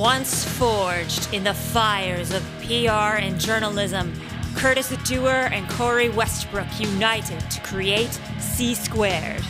Once 0.00 0.46
forged 0.56 1.28
in 1.34 1.44
the 1.44 1.52
fires 1.52 2.32
of 2.32 2.42
PR 2.62 3.20
and 3.20 3.38
journalism, 3.38 4.10
Curtis 4.56 4.88
Dewar 5.04 5.52
and 5.52 5.68
Corey 5.68 6.08
Westbrook 6.08 6.66
united 6.80 7.38
to 7.50 7.60
create 7.60 8.18
C 8.38 8.74
Squared. 8.74 9.44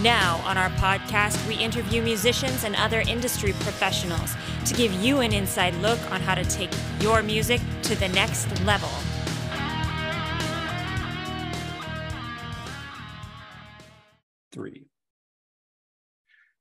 Now, 0.00 0.40
on 0.44 0.56
our 0.56 0.70
podcast, 0.70 1.44
we 1.48 1.56
interview 1.56 2.00
musicians 2.00 2.62
and 2.62 2.76
other 2.76 3.00
industry 3.08 3.54
professionals 3.54 4.36
to 4.66 4.74
give 4.74 4.92
you 4.92 5.18
an 5.18 5.32
inside 5.32 5.74
look 5.82 5.98
on 6.12 6.20
how 6.20 6.36
to 6.36 6.44
take 6.44 6.70
your 7.00 7.20
music 7.24 7.60
to 7.82 7.96
the 7.96 8.06
next 8.10 8.48
level. 8.64 8.90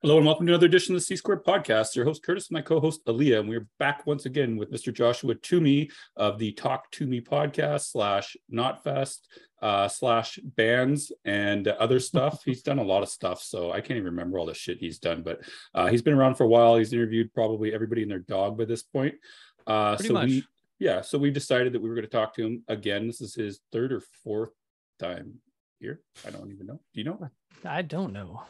Hello 0.03 0.17
and 0.17 0.27
welcome 0.27 0.45
to 0.45 0.51
another 0.51 0.67
edition 0.67 0.93
of 0.93 1.01
the 1.01 1.05
C 1.05 1.15
Squared 1.15 1.43
Podcast. 1.43 1.95
Your 1.95 2.05
host 2.05 2.21
Curtis 2.21 2.49
and 2.49 2.53
my 2.53 2.61
co-host 2.61 3.03
Aaliyah, 3.07 3.39
and 3.39 3.49
we're 3.49 3.67
back 3.79 4.05
once 4.05 4.27
again 4.27 4.55
with 4.55 4.71
Mr. 4.71 4.93
Joshua 4.93 5.33
Toomey 5.33 5.89
of 6.15 6.37
the 6.37 6.51
Talk 6.51 6.91
to 6.91 7.07
Me 7.07 7.19
podcast 7.19 7.89
slash 7.89 8.37
Knotfest 8.53 9.21
uh, 9.63 9.87
slash 9.87 10.37
bands 10.43 11.11
and 11.25 11.67
other 11.67 11.99
stuff. 11.99 12.41
he's 12.45 12.61
done 12.61 12.77
a 12.77 12.83
lot 12.83 13.01
of 13.01 13.09
stuff, 13.09 13.41
so 13.41 13.71
I 13.71 13.81
can't 13.81 13.97
even 13.97 14.03
remember 14.03 14.37
all 14.37 14.45
the 14.45 14.53
shit 14.53 14.77
he's 14.77 14.99
done. 14.99 15.23
But 15.23 15.39
uh, 15.73 15.87
he's 15.87 16.03
been 16.03 16.13
around 16.13 16.35
for 16.35 16.43
a 16.43 16.47
while. 16.47 16.75
He's 16.75 16.93
interviewed 16.93 17.33
probably 17.33 17.73
everybody 17.73 18.03
and 18.03 18.11
their 18.11 18.19
dog 18.19 18.55
by 18.55 18.65
this 18.65 18.83
point. 18.83 19.15
Uh, 19.65 19.95
Pretty 19.95 20.09
so 20.09 20.13
much. 20.13 20.29
we, 20.29 20.43
yeah, 20.77 21.01
so 21.01 21.17
we 21.17 21.31
decided 21.31 21.73
that 21.73 21.81
we 21.81 21.89
were 21.89 21.95
going 21.95 22.05
to 22.05 22.11
talk 22.11 22.35
to 22.35 22.45
him 22.45 22.63
again. 22.67 23.07
This 23.07 23.19
is 23.19 23.33
his 23.33 23.61
third 23.71 23.91
or 23.91 24.03
fourth 24.23 24.51
time 24.99 25.39
here. 25.79 26.01
I 26.23 26.29
don't 26.29 26.51
even 26.51 26.67
know. 26.67 26.81
Do 26.93 27.01
you 27.01 27.03
know? 27.03 27.31
I 27.65 27.81
don't 27.81 28.13
know. 28.13 28.43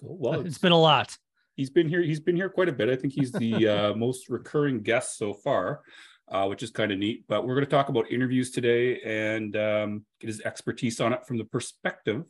Cool. 0.00 0.16
Well, 0.18 0.40
it's 0.46 0.58
been 0.58 0.72
a 0.72 0.78
lot. 0.80 1.16
he's 1.56 1.70
been 1.70 1.88
here 1.88 2.00
he's 2.02 2.20
been 2.20 2.36
here 2.36 2.48
quite 2.48 2.68
a 2.68 2.72
bit 2.72 2.88
i 2.88 2.96
think 2.96 3.12
he's 3.12 3.32
the 3.32 3.68
uh, 3.74 3.94
most 3.94 4.28
recurring 4.30 4.80
guest 4.82 5.18
so 5.18 5.34
far 5.34 5.80
uh, 6.28 6.46
which 6.46 6.62
is 6.62 6.70
kind 6.70 6.90
of 6.92 6.98
neat 6.98 7.24
but 7.28 7.44
we're 7.46 7.54
going 7.54 7.64
to 7.66 7.70
talk 7.70 7.88
about 7.88 8.10
interviews 8.10 8.50
today 8.50 9.00
and 9.02 9.56
um, 9.56 10.04
get 10.20 10.28
his 10.28 10.40
expertise 10.42 11.00
on 11.00 11.12
it 11.12 11.26
from 11.26 11.36
the 11.38 11.44
perspective 11.44 12.24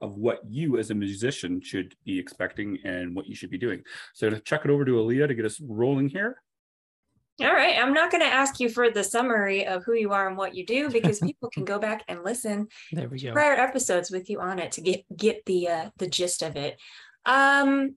of 0.00 0.16
what 0.18 0.40
you 0.48 0.76
as 0.76 0.90
a 0.90 0.94
musician 0.94 1.60
should 1.62 1.94
be 2.04 2.18
expecting 2.18 2.78
and 2.84 3.14
what 3.14 3.26
you 3.26 3.34
should 3.34 3.50
be 3.50 3.56
doing 3.58 3.80
so 4.12 4.28
to 4.28 4.40
chuck 4.40 4.64
it 4.64 4.70
over 4.70 4.84
to 4.84 4.92
Aaliyah 4.92 5.28
to 5.28 5.34
get 5.34 5.46
us 5.46 5.60
rolling 5.60 6.08
here 6.08 6.42
All 7.40 7.52
right. 7.52 7.76
I'm 7.78 7.94
not 7.94 8.10
going 8.12 8.22
to 8.22 8.28
ask 8.42 8.60
you 8.60 8.68
for 8.68 8.90
the 8.90 9.02
summary 9.02 9.66
of 9.66 9.82
who 9.84 9.94
you 9.94 10.12
are 10.12 10.28
and 10.28 10.36
what 10.36 10.54
you 10.54 10.66
do 10.66 10.90
because 10.90 11.18
people 11.28 11.48
can 11.48 11.64
go 11.64 11.78
back 11.78 12.04
and 12.08 12.22
listen 12.22 12.68
There 12.92 13.08
we 13.08 13.18
go. 13.20 13.32
prior 13.32 13.54
episodes 13.54 14.10
with 14.10 14.28
you 14.28 14.40
on 14.40 14.58
it 14.58 14.72
to 14.72 14.80
get 14.82 15.04
get 15.16 15.44
the 15.46 15.68
uh, 15.68 15.90
the 15.96 16.08
gist 16.08 16.42
of 16.42 16.56
it. 16.56 16.78
Um, 17.26 17.96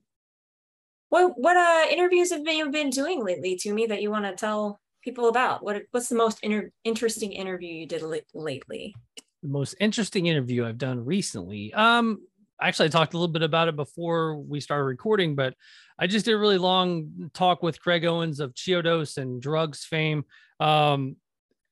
what 1.10 1.38
what 1.38 1.56
uh 1.56 1.86
interviews 1.90 2.30
have 2.32 2.46
you 2.46 2.70
been 2.70 2.90
doing 2.90 3.24
lately 3.24 3.56
to 3.56 3.72
me 3.72 3.86
that 3.86 4.02
you 4.02 4.10
want 4.10 4.24
to 4.26 4.32
tell 4.32 4.80
people 5.02 5.28
about? 5.28 5.62
What 5.62 5.82
what's 5.90 6.08
the 6.08 6.16
most 6.16 6.40
inter- 6.42 6.70
interesting 6.84 7.32
interview 7.32 7.72
you 7.72 7.86
did 7.86 8.02
la- 8.02 8.18
lately? 8.34 8.94
The 9.42 9.48
most 9.48 9.74
interesting 9.80 10.26
interview 10.26 10.66
I've 10.66 10.78
done 10.78 11.04
recently. 11.04 11.72
Um, 11.72 12.20
actually, 12.60 12.86
I 12.86 12.90
talked 12.90 13.14
a 13.14 13.16
little 13.16 13.32
bit 13.32 13.42
about 13.42 13.68
it 13.68 13.76
before 13.76 14.36
we 14.36 14.60
started 14.60 14.84
recording, 14.84 15.34
but 15.34 15.54
I 15.98 16.06
just 16.06 16.24
did 16.24 16.34
a 16.34 16.38
really 16.38 16.58
long 16.58 17.30
talk 17.32 17.62
with 17.62 17.80
Craig 17.80 18.04
Owens 18.04 18.40
of 18.40 18.54
Chiodos 18.54 19.16
and 19.16 19.40
Drugs 19.40 19.84
fame. 19.84 20.24
Um, 20.60 21.16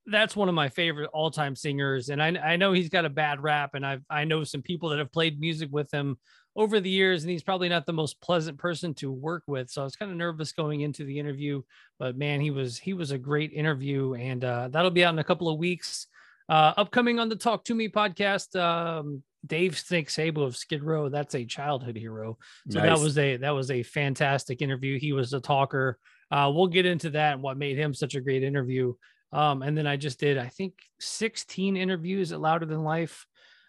that's 0.07 0.37
one 0.37 0.49
of 0.49 0.55
my 0.55 0.69
favorite 0.69 1.11
all-time 1.12 1.57
singers, 1.57 2.09
and 2.11 2.23
I, 2.23 2.29
I 2.29 2.57
know 2.57 2.73
he's 2.73 2.89
got 2.89 3.05
a 3.05 3.11
bad 3.11 3.43
rap, 3.43 3.75
and 3.75 3.84
I've 3.84 4.05
I 4.09 4.25
know 4.25 4.45
some 4.45 4.62
people 4.62 4.91
that 4.91 5.01
have 5.01 5.12
played 5.12 5.41
music 5.41 5.69
with 5.73 5.93
him 5.93 6.17
over 6.57 6.81
the 6.81 6.91
years, 6.91 7.23
and 7.23 7.31
he's 7.31 7.43
probably 7.43 7.69
not 7.69 7.87
the 7.87 7.93
most 7.93 8.21
pleasant 8.21 8.59
person 8.59 8.95
to 8.95 9.12
work 9.12 9.43
with. 9.47 9.71
So 9.71 9.83
I 9.83 9.85
was 9.85 9.95
kind 9.95 10.11
of 10.11 10.17
nervous 10.17 10.53
going 10.53 10.81
into 10.81 11.05
the 11.05 11.19
interview, 11.19 11.62
but 11.99 12.17
man, 12.17 12.41
he 12.41 12.51
was 12.51 12.79
he 12.79 12.95
was 12.95 13.11
a 13.11 13.19
great 13.19 13.53
interview, 13.53 14.15
and 14.15 14.43
uh, 14.45 14.69
that'll 14.69 14.91
be 14.91 15.05
out 15.05 15.12
in 15.12 15.19
a 15.19 15.25
couple 15.25 15.49
of 15.49 15.59
weeks. 15.59 16.07
Uh, 16.49 16.73
upcoming 16.77 17.19
on 17.19 17.29
the 17.29 17.37
Talk 17.37 17.65
to 17.65 17.75
Me 17.75 17.89
podcast, 17.89 18.59
um, 18.59 19.22
Dave 19.47 19.78
Snake 19.78 20.09
Sabo 20.09 20.43
of 20.43 20.56
Skid 20.56 20.83
Row. 20.83 21.09
That's 21.09 21.34
a 21.34 21.44
childhood 21.44 21.97
hero. 21.97 22.39
So 22.71 22.78
Nice. 22.81 22.88
that 22.88 23.05
was 23.05 23.19
a 23.19 23.37
that 23.37 23.50
was 23.50 23.71
a 23.71 23.83
fantastic 23.83 24.62
interview. 24.62 24.99
He 24.99 25.12
was 25.12 25.33
a 25.34 25.41
talker. 25.41 25.99
Uh, 26.31 26.50
we'll 26.55 26.67
get 26.69 26.87
into 26.87 27.11
that 27.11 27.34
and 27.34 27.43
what 27.43 27.56
made 27.59 27.77
him 27.77 27.94
such 27.94 28.15
a 28.15 28.21
great 28.21 28.43
interview. 28.43 28.94
Um, 29.33 29.62
and 29.62 29.77
then 29.77 29.87
I 29.87 29.97
just 29.97 30.19
did, 30.19 30.38
I 30.38 30.49
think, 30.49 30.75
16 31.00 31.77
interviews 31.77 32.33
at 32.33 32.41
Louder 32.41 32.67
Than 32.67 32.83
Life. 32.83 33.27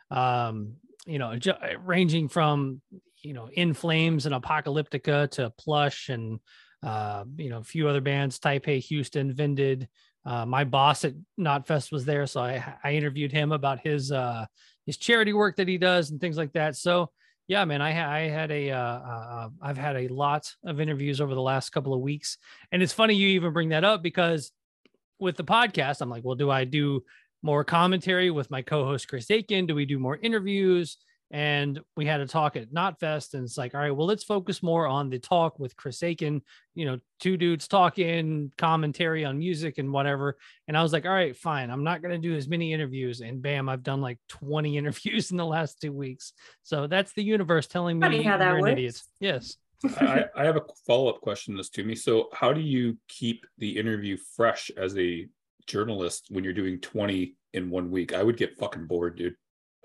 Um, 0.10 0.74
you 1.08 1.20
know, 1.20 1.36
ju- 1.38 1.54
ranging 1.84 2.28
from 2.28 2.82
you 3.24 3.34
know 3.34 3.50
In 3.52 3.74
Flames 3.74 4.26
and 4.26 4.36
Apocalyptica 4.36 5.30
to 5.32 5.52
Plush 5.58 6.10
and 6.10 6.40
uh, 6.84 7.24
you 7.38 7.50
know 7.50 7.60
a 7.60 7.64
few 7.64 7.88
other 7.88 8.02
bands, 8.02 8.40
Taipei, 8.40 8.80
Houston, 8.80 9.34
Vended. 9.34 9.88
Uh, 10.26 10.46
my 10.46 10.66
boss 10.66 11.06
at 11.06 11.14
Knotfest 11.40 11.92
was 11.92 12.06
there, 12.06 12.28
so 12.28 12.42
I 12.42 12.76
I 12.84 12.94
interviewed 12.94 13.32
him 13.32 13.52
about 13.52 13.80
his 13.80 14.12
uh, 14.12 14.46
his 14.86 14.98
charity 14.98 15.34
work 15.34 15.56
that 15.56 15.68
he 15.68 15.78
does 15.78 16.12
and 16.12 16.20
things 16.20 16.38
like 16.38 16.54
that. 16.54 16.76
So 16.76 17.12
yeah, 17.48 17.64
man, 17.64 17.82
I, 17.82 18.26
I 18.26 18.28
had 18.28 18.52
a, 18.52 18.72
uh, 18.72 18.78
uh, 18.78 19.50
I've 19.62 19.78
had 19.78 19.96
a 19.96 20.10
lot 20.10 20.52
of 20.66 20.82
interviews 20.82 21.22
over 21.22 21.34
the 21.34 21.42
last 21.42 21.70
couple 21.70 21.94
of 21.94 22.02
weeks, 22.02 22.38
and 22.74 22.84
it's 22.84 22.92
funny 22.92 23.16
you 23.16 23.30
even 23.30 23.54
bring 23.54 23.70
that 23.70 23.86
up 23.86 24.04
because 24.04 24.52
with 25.18 25.38
the 25.38 25.46
podcast, 25.46 26.02
I'm 26.02 26.10
like, 26.10 26.26
well, 26.26 26.36
do 26.36 26.52
I 26.52 26.66
do 26.66 27.04
more 27.42 27.64
commentary 27.64 28.32
with 28.32 28.52
my 28.52 28.62
co-host 28.62 29.08
Chris 29.08 29.30
Aiken? 29.32 29.66
Do 29.66 29.76
we 29.76 29.86
do 29.86 30.00
more 30.00 30.18
interviews? 30.18 30.98
And 31.30 31.82
we 31.98 32.06
had 32.06 32.22
a 32.22 32.26
talk 32.26 32.56
at 32.56 32.74
Knotfest, 32.74 33.34
and 33.34 33.44
it's 33.44 33.58
like, 33.58 33.76
all 33.76 33.82
right, 33.82 33.92
well, 33.92 34.08
let's 34.08 34.24
focus 34.24 34.64
more 34.64 34.88
on 34.88 35.10
the 35.10 35.20
talk 35.20 35.60
with 35.60 35.76
Chris 35.76 36.02
Aiken. 36.02 36.42
You 36.74 36.86
know, 36.86 37.00
two 37.20 37.36
dudes 37.36 37.68
talking, 37.68 38.54
commentary 38.58 39.26
on 39.26 39.38
music 39.38 39.78
and 39.78 39.92
whatever. 39.92 40.38
And 40.70 40.78
I 40.78 40.82
was 40.82 40.94
like, 40.94 41.06
all 41.06 41.12
right, 41.12 41.36
fine. 41.36 41.70
I'm 41.70 41.84
not 41.84 42.02
going 42.02 42.14
to 42.14 42.28
do 42.28 42.34
as 42.34 42.48
many 42.48 42.72
interviews. 42.72 43.20
And 43.20 43.42
bam, 43.42 43.68
I've 43.68 43.84
done 43.84 44.00
like 44.00 44.20
20 44.30 44.78
interviews 44.78 45.32
in 45.32 45.38
the 45.38 45.46
last 45.46 45.82
two 45.82 45.92
weeks. 45.92 46.32
So 46.64 46.88
that's 46.88 47.12
the 47.12 47.24
universe 47.24 47.68
telling 47.68 48.00
me 48.00 48.06
Funny 48.06 48.24
how 48.24 48.38
that 48.38 48.46
you're 48.46 48.56
an 48.56 48.62
works. 48.62 48.72
idiot. 48.72 49.02
Yes. 49.20 49.58
I, 50.00 50.26
I 50.36 50.46
have 50.46 50.56
a 50.56 50.62
follow-up 50.88 51.22
question 51.22 51.54
to 51.54 51.60
this 51.60 51.70
to 51.70 51.84
me 51.84 51.94
so 51.94 52.30
how 52.34 52.52
do 52.52 52.62
you 52.62 52.98
keep 53.08 53.46
the 53.60 53.78
interview 53.78 54.18
fresh 54.36 54.72
as 54.76 54.98
a 54.98 55.28
journalist 55.68 56.28
when 56.30 56.44
you're 56.44 56.54
doing 56.54 56.80
20 56.80 57.36
in 57.54 57.70
one 57.70 57.92
week 57.92 58.14
i 58.14 58.24
would 58.24 58.38
get 58.38 58.58
fucking 58.58 58.88
bored 58.88 59.18
dude 59.18 59.36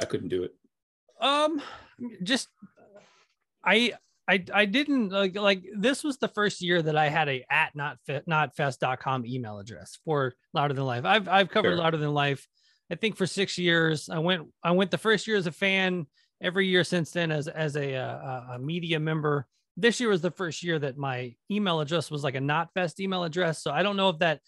i 0.00 0.04
couldn't 0.04 0.28
do 0.28 0.42
it 0.44 0.52
Um, 1.20 1.60
just 2.24 2.48
I 3.64 3.92
I 4.28 4.44
I 4.52 4.64
didn't 4.64 5.10
like 5.10 5.36
like 5.36 5.62
this 5.76 6.02
was 6.02 6.18
the 6.18 6.28
first 6.28 6.60
year 6.62 6.82
that 6.82 6.96
I 6.96 7.08
had 7.08 7.28
a 7.28 7.44
at 7.50 7.74
not 7.76 7.98
fit 8.06 8.26
knotfest.com 8.26 9.26
email 9.26 9.58
address 9.58 9.98
for 10.04 10.34
Louder 10.54 10.74
Than 10.74 10.84
Life. 10.84 11.04
I've 11.04 11.28
I've 11.28 11.48
covered 11.48 11.70
Fair. 11.70 11.76
Louder 11.76 11.96
Than 11.98 12.14
Life. 12.14 12.46
I 12.90 12.96
think 12.96 13.16
for 13.16 13.26
six 13.26 13.58
years. 13.58 14.08
I 14.08 14.18
went 14.18 14.48
I 14.62 14.72
went 14.72 14.90
the 14.90 14.98
first 14.98 15.26
year 15.26 15.36
as 15.36 15.46
a 15.46 15.52
fan. 15.52 16.06
Every 16.40 16.66
year 16.66 16.82
since 16.82 17.12
then 17.12 17.30
as 17.30 17.46
as 17.46 17.76
a 17.76 17.94
uh, 17.94 18.16
a, 18.16 18.46
a 18.54 18.58
media 18.58 18.98
member. 18.98 19.46
This 19.76 20.00
year 20.00 20.10
was 20.10 20.20
the 20.22 20.30
first 20.32 20.62
year 20.62 20.78
that 20.80 20.98
my 20.98 21.34
email 21.50 21.80
address 21.80 22.10
was 22.10 22.24
like 22.24 22.34
a 22.34 22.40
Knotfest 22.40 23.00
email 23.00 23.24
address. 23.24 23.62
So 23.62 23.70
I 23.70 23.82
don't 23.82 23.96
know 23.96 24.08
if 24.10 24.18
that 24.18 24.40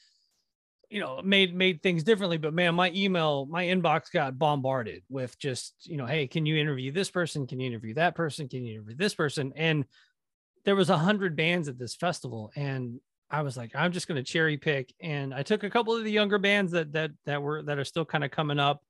you 0.95 1.01
know 1.01 1.21
made 1.25 1.53
made 1.57 1.83
things 1.83 2.05
differently 2.05 2.39
but 2.39 2.55
man 2.55 2.73
my 2.73 2.89
email 2.95 3.47
my 3.47 3.65
inbox 3.65 4.13
got 4.13 4.39
bombarded 4.39 5.03
with 5.09 5.37
just 5.41 5.75
you 5.83 5.97
know 5.97 6.07
hey 6.07 6.29
can 6.29 6.47
you 6.47 6.57
interview 6.57 6.93
this 6.93 7.11
person? 7.11 7.49
Can 7.49 7.59
you 7.59 7.67
interview 7.67 7.95
that 7.95 8.15
person? 8.15 8.49
Can 8.49 8.65
you 8.65 8.75
interview 8.75 8.95
this 8.95 9.13
person? 9.13 9.53
And 9.57 9.87
there 10.65 10.77
was 10.77 10.91
a 10.91 10.97
hundred 10.97 11.35
bands 11.35 11.67
at 11.67 11.81
this 11.81 11.97
festival 11.97 12.53
and 12.55 13.01
i 13.29 13.43
was 13.43 13.57
like 13.57 13.73
i'm 13.75 13.91
just 13.91 14.07
going 14.07 14.23
to 14.23 14.33
cherry 14.33 14.57
pick. 14.57 14.95
And 15.01 15.35
i 15.35 15.43
took 15.43 15.65
a 15.65 15.71
couple 15.71 15.97
of 15.97 16.05
the 16.05 16.13
younger 16.13 16.39
bands 16.39 16.71
that 16.71 16.93
that 16.93 17.11
that 17.27 17.43
were 17.43 17.65
that 17.65 17.77
are 17.77 17.85
still 17.85 18.05
kind 18.05 18.23
of 18.23 18.31
coming 18.31 18.61
up 18.61 18.81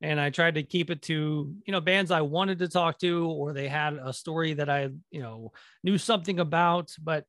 and 0.00 0.18
i 0.18 0.30
tried 0.30 0.56
to 0.56 0.64
keep 0.64 0.90
it 0.90 1.00
to 1.02 1.54
you 1.64 1.72
know 1.72 1.80
bands 1.80 2.10
i 2.10 2.22
wanted 2.22 2.58
to 2.58 2.68
talk 2.68 2.98
to 2.98 3.28
or 3.28 3.52
they 3.52 3.68
had 3.68 3.94
a 4.02 4.12
story 4.12 4.54
that 4.54 4.68
i 4.68 4.88
you 5.12 5.22
know 5.22 5.52
knew 5.84 5.96
something 5.96 6.40
about. 6.40 6.90
But 7.00 7.24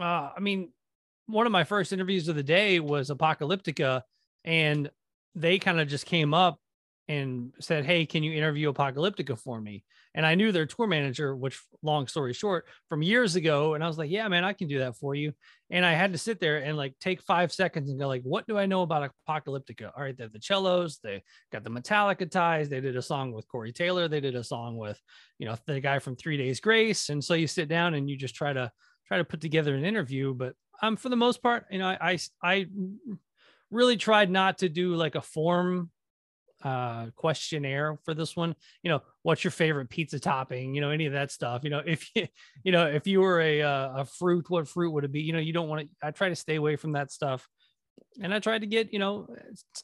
uh, 0.00 0.30
I 0.34 0.40
mean, 0.40 0.70
one 1.30 1.46
of 1.46 1.52
my 1.52 1.64
first 1.64 1.92
interviews 1.92 2.28
of 2.28 2.36
the 2.36 2.42
day 2.42 2.80
was 2.80 3.10
Apocalyptica, 3.10 4.02
and 4.44 4.90
they 5.34 5.58
kind 5.58 5.80
of 5.80 5.88
just 5.88 6.06
came 6.06 6.34
up 6.34 6.58
and 7.10 7.52
said, 7.58 7.84
Hey, 7.84 8.06
can 8.06 8.22
you 8.22 8.32
interview 8.32 8.72
Apocalyptica 8.72 9.36
for 9.36 9.60
me? 9.60 9.84
And 10.14 10.24
I 10.24 10.36
knew 10.36 10.52
their 10.52 10.66
tour 10.66 10.86
manager, 10.86 11.34
which 11.34 11.60
long 11.82 12.06
story 12.06 12.32
short, 12.32 12.66
from 12.88 13.02
years 13.02 13.34
ago. 13.34 13.74
And 13.74 13.82
I 13.82 13.88
was 13.88 13.98
like, 13.98 14.10
Yeah, 14.10 14.28
man, 14.28 14.44
I 14.44 14.52
can 14.52 14.68
do 14.68 14.78
that 14.78 14.96
for 14.96 15.16
you. 15.16 15.32
And 15.70 15.84
I 15.84 15.92
had 15.92 16.12
to 16.12 16.18
sit 16.18 16.38
there 16.38 16.58
and 16.58 16.76
like 16.76 16.94
take 17.00 17.20
five 17.22 17.52
seconds 17.52 17.90
and 17.90 17.98
go, 17.98 18.06
like, 18.06 18.22
what 18.22 18.46
do 18.46 18.58
I 18.58 18.66
know 18.66 18.82
about 18.82 19.10
Apocalyptica? 19.28 19.90
All 19.96 20.04
right, 20.04 20.16
they 20.16 20.22
have 20.22 20.32
the 20.32 20.40
cellos, 20.40 20.98
they 21.02 21.22
got 21.52 21.64
the 21.64 21.70
Metallica 21.70 22.30
ties, 22.30 22.68
they 22.68 22.80
did 22.80 22.96
a 22.96 23.02
song 23.02 23.32
with 23.32 23.48
Corey 23.48 23.72
Taylor, 23.72 24.06
they 24.06 24.20
did 24.20 24.36
a 24.36 24.44
song 24.44 24.76
with, 24.76 25.00
you 25.38 25.46
know, 25.46 25.56
the 25.66 25.80
guy 25.80 25.98
from 25.98 26.14
Three 26.14 26.36
Days 26.36 26.60
Grace. 26.60 27.08
And 27.08 27.22
so 27.22 27.34
you 27.34 27.48
sit 27.48 27.68
down 27.68 27.94
and 27.94 28.08
you 28.08 28.16
just 28.16 28.36
try 28.36 28.52
to 28.52 28.70
try 29.08 29.18
to 29.18 29.24
put 29.24 29.40
together 29.40 29.74
an 29.74 29.84
interview. 29.84 30.32
But 30.32 30.54
um 30.82 30.96
for 30.96 31.08
the 31.08 31.16
most 31.16 31.42
part, 31.42 31.66
you 31.70 31.78
know, 31.78 31.88
I 31.88 32.12
I, 32.12 32.18
I 32.42 32.66
really 33.70 33.96
tried 33.96 34.30
not 34.30 34.58
to 34.58 34.68
do 34.68 34.94
like 34.94 35.14
a 35.14 35.20
form 35.20 35.90
uh, 36.62 37.06
questionnaire 37.16 37.98
for 38.04 38.14
this 38.14 38.36
one. 38.36 38.54
You 38.82 38.90
know, 38.90 39.02
what's 39.22 39.44
your 39.44 39.50
favorite 39.50 39.88
pizza 39.88 40.20
topping? 40.20 40.74
You 40.74 40.80
know, 40.80 40.90
any 40.90 41.06
of 41.06 41.12
that 41.12 41.30
stuff. 41.30 41.64
You 41.64 41.70
know, 41.70 41.82
if 41.86 42.08
you, 42.14 42.26
you 42.62 42.72
know, 42.72 42.86
if 42.86 43.06
you 43.06 43.20
were 43.20 43.40
a 43.40 43.62
uh, 43.62 43.88
a 43.98 44.04
fruit, 44.04 44.48
what 44.50 44.68
fruit 44.68 44.90
would 44.90 45.04
it 45.04 45.12
be? 45.12 45.22
You 45.22 45.32
know, 45.32 45.38
you 45.38 45.52
don't 45.52 45.68
want 45.68 45.82
to. 45.82 45.88
I 46.06 46.10
try 46.10 46.28
to 46.28 46.36
stay 46.36 46.56
away 46.56 46.76
from 46.76 46.92
that 46.92 47.10
stuff, 47.10 47.48
and 48.22 48.34
I 48.34 48.38
tried 48.38 48.60
to 48.60 48.66
get 48.66 48.92
you 48.92 48.98
know, 48.98 49.28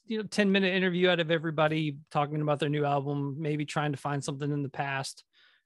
you 0.06 0.18
know, 0.18 0.24
ten 0.24 0.52
minute 0.52 0.74
interview 0.74 1.08
out 1.08 1.20
of 1.20 1.30
everybody 1.30 1.96
talking 2.10 2.40
about 2.40 2.60
their 2.60 2.68
new 2.68 2.84
album, 2.84 3.36
maybe 3.38 3.64
trying 3.64 3.92
to 3.92 3.98
find 3.98 4.22
something 4.22 4.50
in 4.50 4.62
the 4.62 4.68
past. 4.68 5.24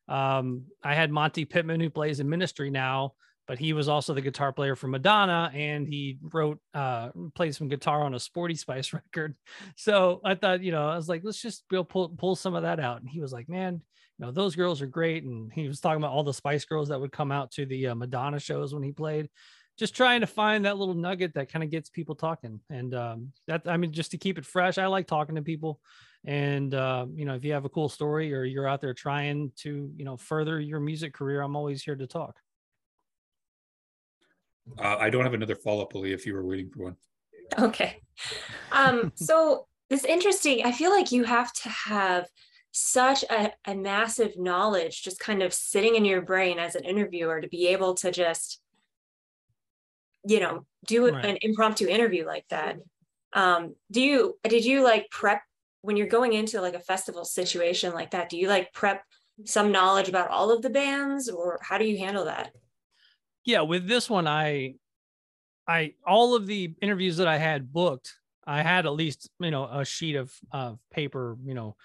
Um, 0.09 0.65
I 0.83 0.95
had 0.95 1.13
Monte 1.13 1.45
Pittman 1.45 1.81
who 1.81 1.91
plays 1.91 2.19
in 2.19 2.29
Ministry 2.29 2.71
now 2.71 3.13
but 3.51 3.59
he 3.59 3.73
was 3.73 3.89
also 3.89 4.15
the 4.15 4.21
guitar 4.21 4.53
player 4.53 4.77
for 4.77 4.87
Madonna 4.87 5.51
and 5.53 5.85
he 5.85 6.19
wrote 6.33 6.61
uh 6.73 7.09
played 7.35 7.53
some 7.53 7.67
guitar 7.67 8.03
on 8.03 8.15
a 8.15 8.21
Sporty 8.21 8.55
Spice 8.55 8.93
record. 8.93 9.35
So 9.75 10.21
I 10.25 10.37
thought, 10.37 10.63
you 10.63 10.71
know, 10.71 10.89
I 10.89 10.95
was 10.95 11.09
like, 11.09 11.23
let's 11.25 11.43
just 11.43 11.65
pull 11.69 12.11
pull 12.11 12.37
some 12.37 12.55
of 12.55 12.63
that 12.63 12.79
out. 12.79 13.01
And 13.01 13.11
he 13.11 13.21
was 13.21 13.33
like, 13.33 13.49
man, 13.49 13.83
you 14.19 14.25
know, 14.25 14.31
those 14.31 14.55
girls 14.55 14.81
are 14.81 14.87
great. 14.87 15.25
And 15.25 15.53
he 15.53 15.67
was 15.67 15.81
talking 15.81 16.01
about 16.01 16.13
all 16.13 16.23
the 16.23 16.33
Spice 16.33 16.65
Girls 16.65 16.91
that 16.91 17.01
would 17.01 17.11
come 17.11 17.33
out 17.33 17.51
to 17.55 17.67
the 17.67 17.89
uh, 17.89 17.97
Madonna 17.97 18.39
shows 18.39 18.73
when 18.73 18.85
he 18.85 18.93
played. 18.93 19.29
Just 19.77 19.97
trying 19.97 20.21
to 20.21 20.29
find 20.29 20.65
that 20.65 20.79
little 20.79 20.95
nugget 20.95 21.35
that 21.35 21.51
kind 21.51 21.65
of 21.65 21.73
gets 21.73 21.91
people 21.91 22.15
talking. 22.15 22.61
And 22.71 22.95
um, 22.95 23.33
that, 23.49 23.63
I 23.67 23.79
mean, 23.79 23.91
just 23.91 24.13
to 24.13 24.19
keep 24.19 24.39
it 24.39 24.47
fresh, 24.47 24.79
I 24.79 24.87
like 24.87 25.09
talking 25.09 25.35
to 25.35 25.43
people. 25.43 25.81
And, 26.25 26.73
uh, 26.73 27.07
you 27.13 27.25
know, 27.25 27.35
if 27.35 27.45
you 27.45 27.55
have 27.55 27.65
a 27.65 27.71
cool 27.71 27.89
story 27.89 28.33
or 28.33 28.45
you're 28.45 28.69
out 28.69 28.81
there 28.81 28.95
trying 28.95 29.51
to, 29.63 29.91
you 29.97 30.05
know, 30.05 30.17
further 30.17 30.61
your 30.61 30.79
music 30.79 31.15
career, 31.15 31.43
I'm 31.43 31.57
always 31.57 31.83
here 31.83 31.97
to 31.97 32.07
talk. 32.07 32.37
Uh, 34.79 34.97
I 34.99 35.11
don't 35.11 35.25
have 35.25 35.35
another 35.35 35.57
follow 35.57 35.83
up, 35.83 35.95
Ali, 35.95 36.13
if 36.13 36.27
you 36.27 36.35
were 36.35 36.45
waiting 36.45 36.71
for 36.71 36.85
one. 36.85 36.97
Okay. 37.59 38.01
Um, 38.73 39.13
so 39.15 39.67
it's 39.89 40.05
interesting. 40.05 40.65
I 40.65 40.73
feel 40.73 40.91
like 40.91 41.11
you 41.11 41.25
have 41.25 41.53
to 41.55 41.69
have 41.69 42.27
such 42.73 43.25
a, 43.25 43.51
a 43.67 43.75
massive 43.75 44.39
knowledge 44.39 45.03
just 45.03 45.19
kind 45.19 45.43
of 45.43 45.53
sitting 45.53 45.97
in 45.97 46.05
your 46.05 46.23
brain 46.23 46.59
as 46.59 46.77
an 46.77 46.85
interviewer 46.85 47.41
to 47.41 47.49
be 47.49 47.69
able 47.69 47.95
to 47.95 48.13
just, 48.13 48.61
you 50.25 50.39
know, 50.39 50.65
do 50.87 51.11
right. 51.11 51.25
an 51.25 51.39
impromptu 51.43 51.89
interview 51.89 52.25
like 52.25 52.45
that. 52.51 52.77
Um, 53.33 53.75
do 53.91 54.01
you, 54.01 54.39
did 54.45 54.65
you 54.65 54.85
like 54.85 55.11
prep 55.11 55.43
when 55.83 55.97
you're 55.97 56.07
going 56.07 56.33
into 56.33 56.61
like 56.61 56.75
a 56.75 56.81
festival 56.81 57.25
situation 57.25 57.93
like 57.93 58.13
that? 58.13 58.29
Do 58.29 58.37
you 58.37 58.49
like 58.49 58.73
prep 58.73 59.03
some 59.45 59.73
knowledge 59.73 60.09
about 60.09 60.31
all 60.31 60.53
of 60.53 60.63
the 60.63 60.71
bands 60.71 61.29
or 61.29 61.59
how 61.63 61.79
do 61.79 61.85
you 61.85 61.99
handle 61.99 62.27
that? 62.27 62.53
Yeah, 63.45 63.63
with 63.63 63.87
this 63.87 64.11
one, 64.11 64.27
I, 64.27 64.75
I 65.67 65.95
all 66.07 66.35
of 66.35 66.47
the 66.47 66.75
interviews 66.83 67.19
that 67.19 67.29
I 67.29 67.39
had 67.39 67.73
booked, 67.73 68.15
I 68.47 68.63
had 68.63 68.87
at 68.87 68.93
least 68.93 69.31
you 69.39 69.51
know 69.51 69.65
a 69.65 69.85
sheet 69.85 70.17
of 70.17 70.33
of 70.53 70.79
paper, 70.91 71.37
you 71.45 71.55
know, 71.55 71.77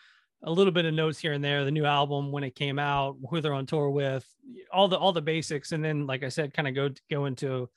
a 0.44 0.52
little 0.52 0.72
bit 0.72 0.86
of 0.86 0.94
notes 0.94 1.19
here 1.19 1.34
and 1.34 1.44
there, 1.44 1.66
the 1.66 1.72
new 1.72 1.86
album 1.86 2.31
when 2.31 2.44
it 2.44 2.56
came 2.56 2.80
out, 2.80 3.18
who 3.30 3.42
they're 3.42 3.54
on 3.54 3.66
tour 3.66 3.90
with, 3.90 4.25
all 4.72 4.88
the 4.88 4.98
all 4.98 5.13
the 5.13 5.22
basics, 5.22 5.72
and 5.72 5.84
then 5.84 6.07
like 6.07 6.24
I 6.24 6.30
said, 6.30 6.54
kind 6.54 6.68
of 6.68 6.75
go 6.75 6.90
go 7.10 7.25
into 7.25 7.69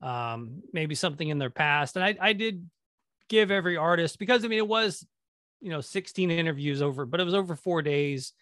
um, 0.00 0.62
maybe 0.72 0.94
something 0.94 1.28
in 1.28 1.38
their 1.38 1.50
past. 1.50 1.96
And 1.96 2.04
I 2.04 2.16
I 2.20 2.32
did 2.32 2.68
give 3.28 3.50
every 3.50 3.76
artist 3.76 4.18
because 4.18 4.44
I 4.44 4.48
mean 4.48 4.58
it 4.58 4.68
was 4.68 5.06
you 5.60 5.70
know 5.70 5.80
16 5.80 6.30
interviews 6.30 6.82
over, 6.82 7.06
but 7.06 7.20
it 7.20 7.24
was 7.24 7.34
over 7.34 7.56
four 7.56 7.82
days, 7.82 8.32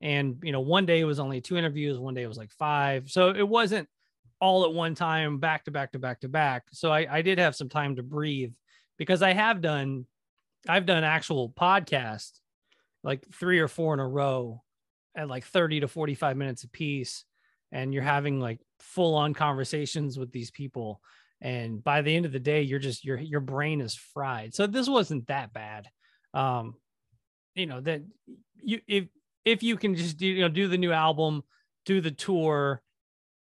and 0.00 0.38
you 0.42 0.52
know 0.52 0.60
one 0.60 0.86
day 0.86 1.00
it 1.00 1.04
was 1.04 1.20
only 1.20 1.40
two 1.40 1.56
interviews, 1.56 1.98
one 1.98 2.14
day 2.14 2.22
it 2.22 2.28
was 2.28 2.38
like 2.38 2.52
five, 2.52 3.10
so 3.10 3.30
it 3.30 3.48
wasn't 3.48 3.88
all 4.44 4.66
at 4.66 4.74
one 4.74 4.94
time, 4.94 5.38
back 5.38 5.64
to 5.64 5.70
back 5.70 5.92
to 5.92 5.98
back 5.98 6.20
to 6.20 6.28
back. 6.28 6.64
So 6.70 6.92
I, 6.92 7.06
I 7.10 7.22
did 7.22 7.38
have 7.38 7.56
some 7.56 7.70
time 7.70 7.96
to 7.96 8.02
breathe 8.02 8.52
because 8.98 9.22
I 9.22 9.32
have 9.32 9.62
done, 9.62 10.04
I've 10.68 10.84
done 10.84 11.02
actual 11.02 11.48
podcasts 11.48 12.40
like 13.02 13.26
three 13.32 13.58
or 13.58 13.68
four 13.68 13.94
in 13.94 14.00
a 14.00 14.06
row 14.06 14.62
at 15.16 15.28
like 15.28 15.46
30 15.46 15.80
to 15.80 15.88
45 15.88 16.36
minutes 16.36 16.62
a 16.62 16.68
piece. 16.68 17.24
And 17.72 17.94
you're 17.94 18.02
having 18.02 18.38
like 18.38 18.60
full 18.80 19.14
on 19.14 19.32
conversations 19.32 20.18
with 20.18 20.30
these 20.30 20.50
people. 20.50 21.00
And 21.40 21.82
by 21.82 22.02
the 22.02 22.14
end 22.14 22.26
of 22.26 22.32
the 22.32 22.38
day, 22.38 22.60
you're 22.60 22.78
just, 22.78 23.02
your, 23.02 23.16
your 23.16 23.40
brain 23.40 23.80
is 23.80 23.94
fried. 23.94 24.54
So 24.54 24.66
this 24.66 24.90
wasn't 24.90 25.26
that 25.28 25.54
bad. 25.54 25.88
Um, 26.34 26.74
you 27.54 27.64
know, 27.64 27.80
that 27.80 28.02
you, 28.62 28.82
if, 28.86 29.04
if 29.46 29.62
you 29.62 29.78
can 29.78 29.94
just 29.94 30.18
do, 30.18 30.26
you 30.26 30.42
know, 30.42 30.50
do 30.50 30.68
the 30.68 30.76
new 30.76 30.92
album, 30.92 31.44
do 31.86 32.02
the 32.02 32.10
tour, 32.10 32.82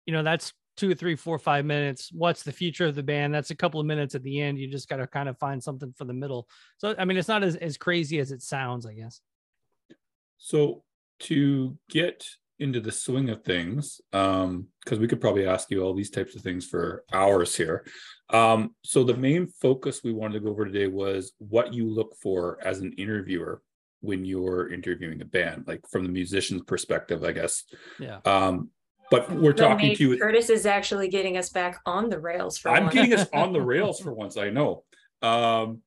you 0.07 0.13
know, 0.13 0.23
that's 0.23 0.53
two, 0.77 0.95
three, 0.95 1.17
four, 1.17 1.39
five 1.39 1.65
minutes. 1.65 2.11
What's 2.13 2.43
the 2.43 2.53
future 2.53 2.87
of 2.87 2.95
the 2.95 3.03
band? 3.03 3.35
That's 3.35 3.51
a 3.51 3.57
couple 3.57 3.81
of 3.81 3.87
minutes 3.87 4.15
at 4.15 4.23
the 4.23 4.41
end. 4.41 4.59
You 4.59 4.69
just 4.69 4.89
got 4.89 4.97
to 4.97 5.07
kind 5.07 5.29
of 5.29 5.39
find 5.39 5.63
something 5.63 5.95
for 5.97 6.05
the 6.05 6.13
middle. 6.13 6.49
So, 6.79 6.95
I 6.99 7.05
mean, 7.05 7.17
it's 7.17 7.29
not 7.29 7.45
as, 7.45 7.57
as 7.57 7.77
crazy 7.77 8.19
as 8.19 8.33
it 8.33 8.43
sounds, 8.43 8.87
I 8.87 8.95
guess. 8.95 9.21
So, 10.39 10.83
to 11.21 11.77
get 11.89 12.27
into 12.59 12.81
the 12.81 12.93
swing 12.93 13.31
of 13.31 13.43
things, 13.43 14.01
um, 14.13 14.67
because 14.85 14.99
we 14.99 15.09
could 15.09 15.21
probably 15.21 15.47
ask 15.47 15.71
you 15.71 15.83
all 15.83 15.95
these 15.95 16.11
types 16.11 16.35
of 16.37 16.43
things 16.43 16.67
for 16.67 17.05
hours 17.13 17.57
here. 17.57 17.87
Um, 18.31 18.75
so, 18.83 19.05
the 19.05 19.17
main 19.17 19.47
focus 19.47 20.03
we 20.03 20.13
wanted 20.13 20.35
to 20.35 20.41
go 20.41 20.51
over 20.51 20.65
today 20.65 20.89
was 20.89 21.33
what 21.39 21.73
you 21.73 21.89
look 21.89 22.17
for 22.21 22.59
as 22.63 22.81
an 22.81 22.93
interviewer 22.95 23.63
when 24.05 24.25
you're 24.25 24.71
interviewing 24.71 25.23
a 25.23 25.25
band, 25.25 25.65
like 25.67 25.81
from 25.91 26.03
the 26.03 26.11
musician's 26.11 26.63
perspective, 26.63 27.25
I 27.25 27.33
guess. 27.33 27.65
Yeah. 27.99 28.19
Um, 28.27 28.69
but 29.11 29.31
we're 29.31 29.53
talking 29.53 29.95
to 29.95 30.11
you. 30.11 30.19
Curtis 30.19 30.51
is 30.51 30.67
actually 30.67 31.09
getting 31.09 31.37
us 31.37 31.51
back 31.51 31.81
on 31.87 32.09
the 32.09 32.19
rails 32.19 32.59
for 32.59 32.71
I'm 32.71 32.89
getting 32.89 33.15
us 33.15 33.29
on 33.33 33.53
the 33.53 33.61
rails 33.63 34.01
for 34.01 34.13
once, 34.13 34.37
I 34.37 34.51
know. 34.51 34.85
Um, 35.23 35.83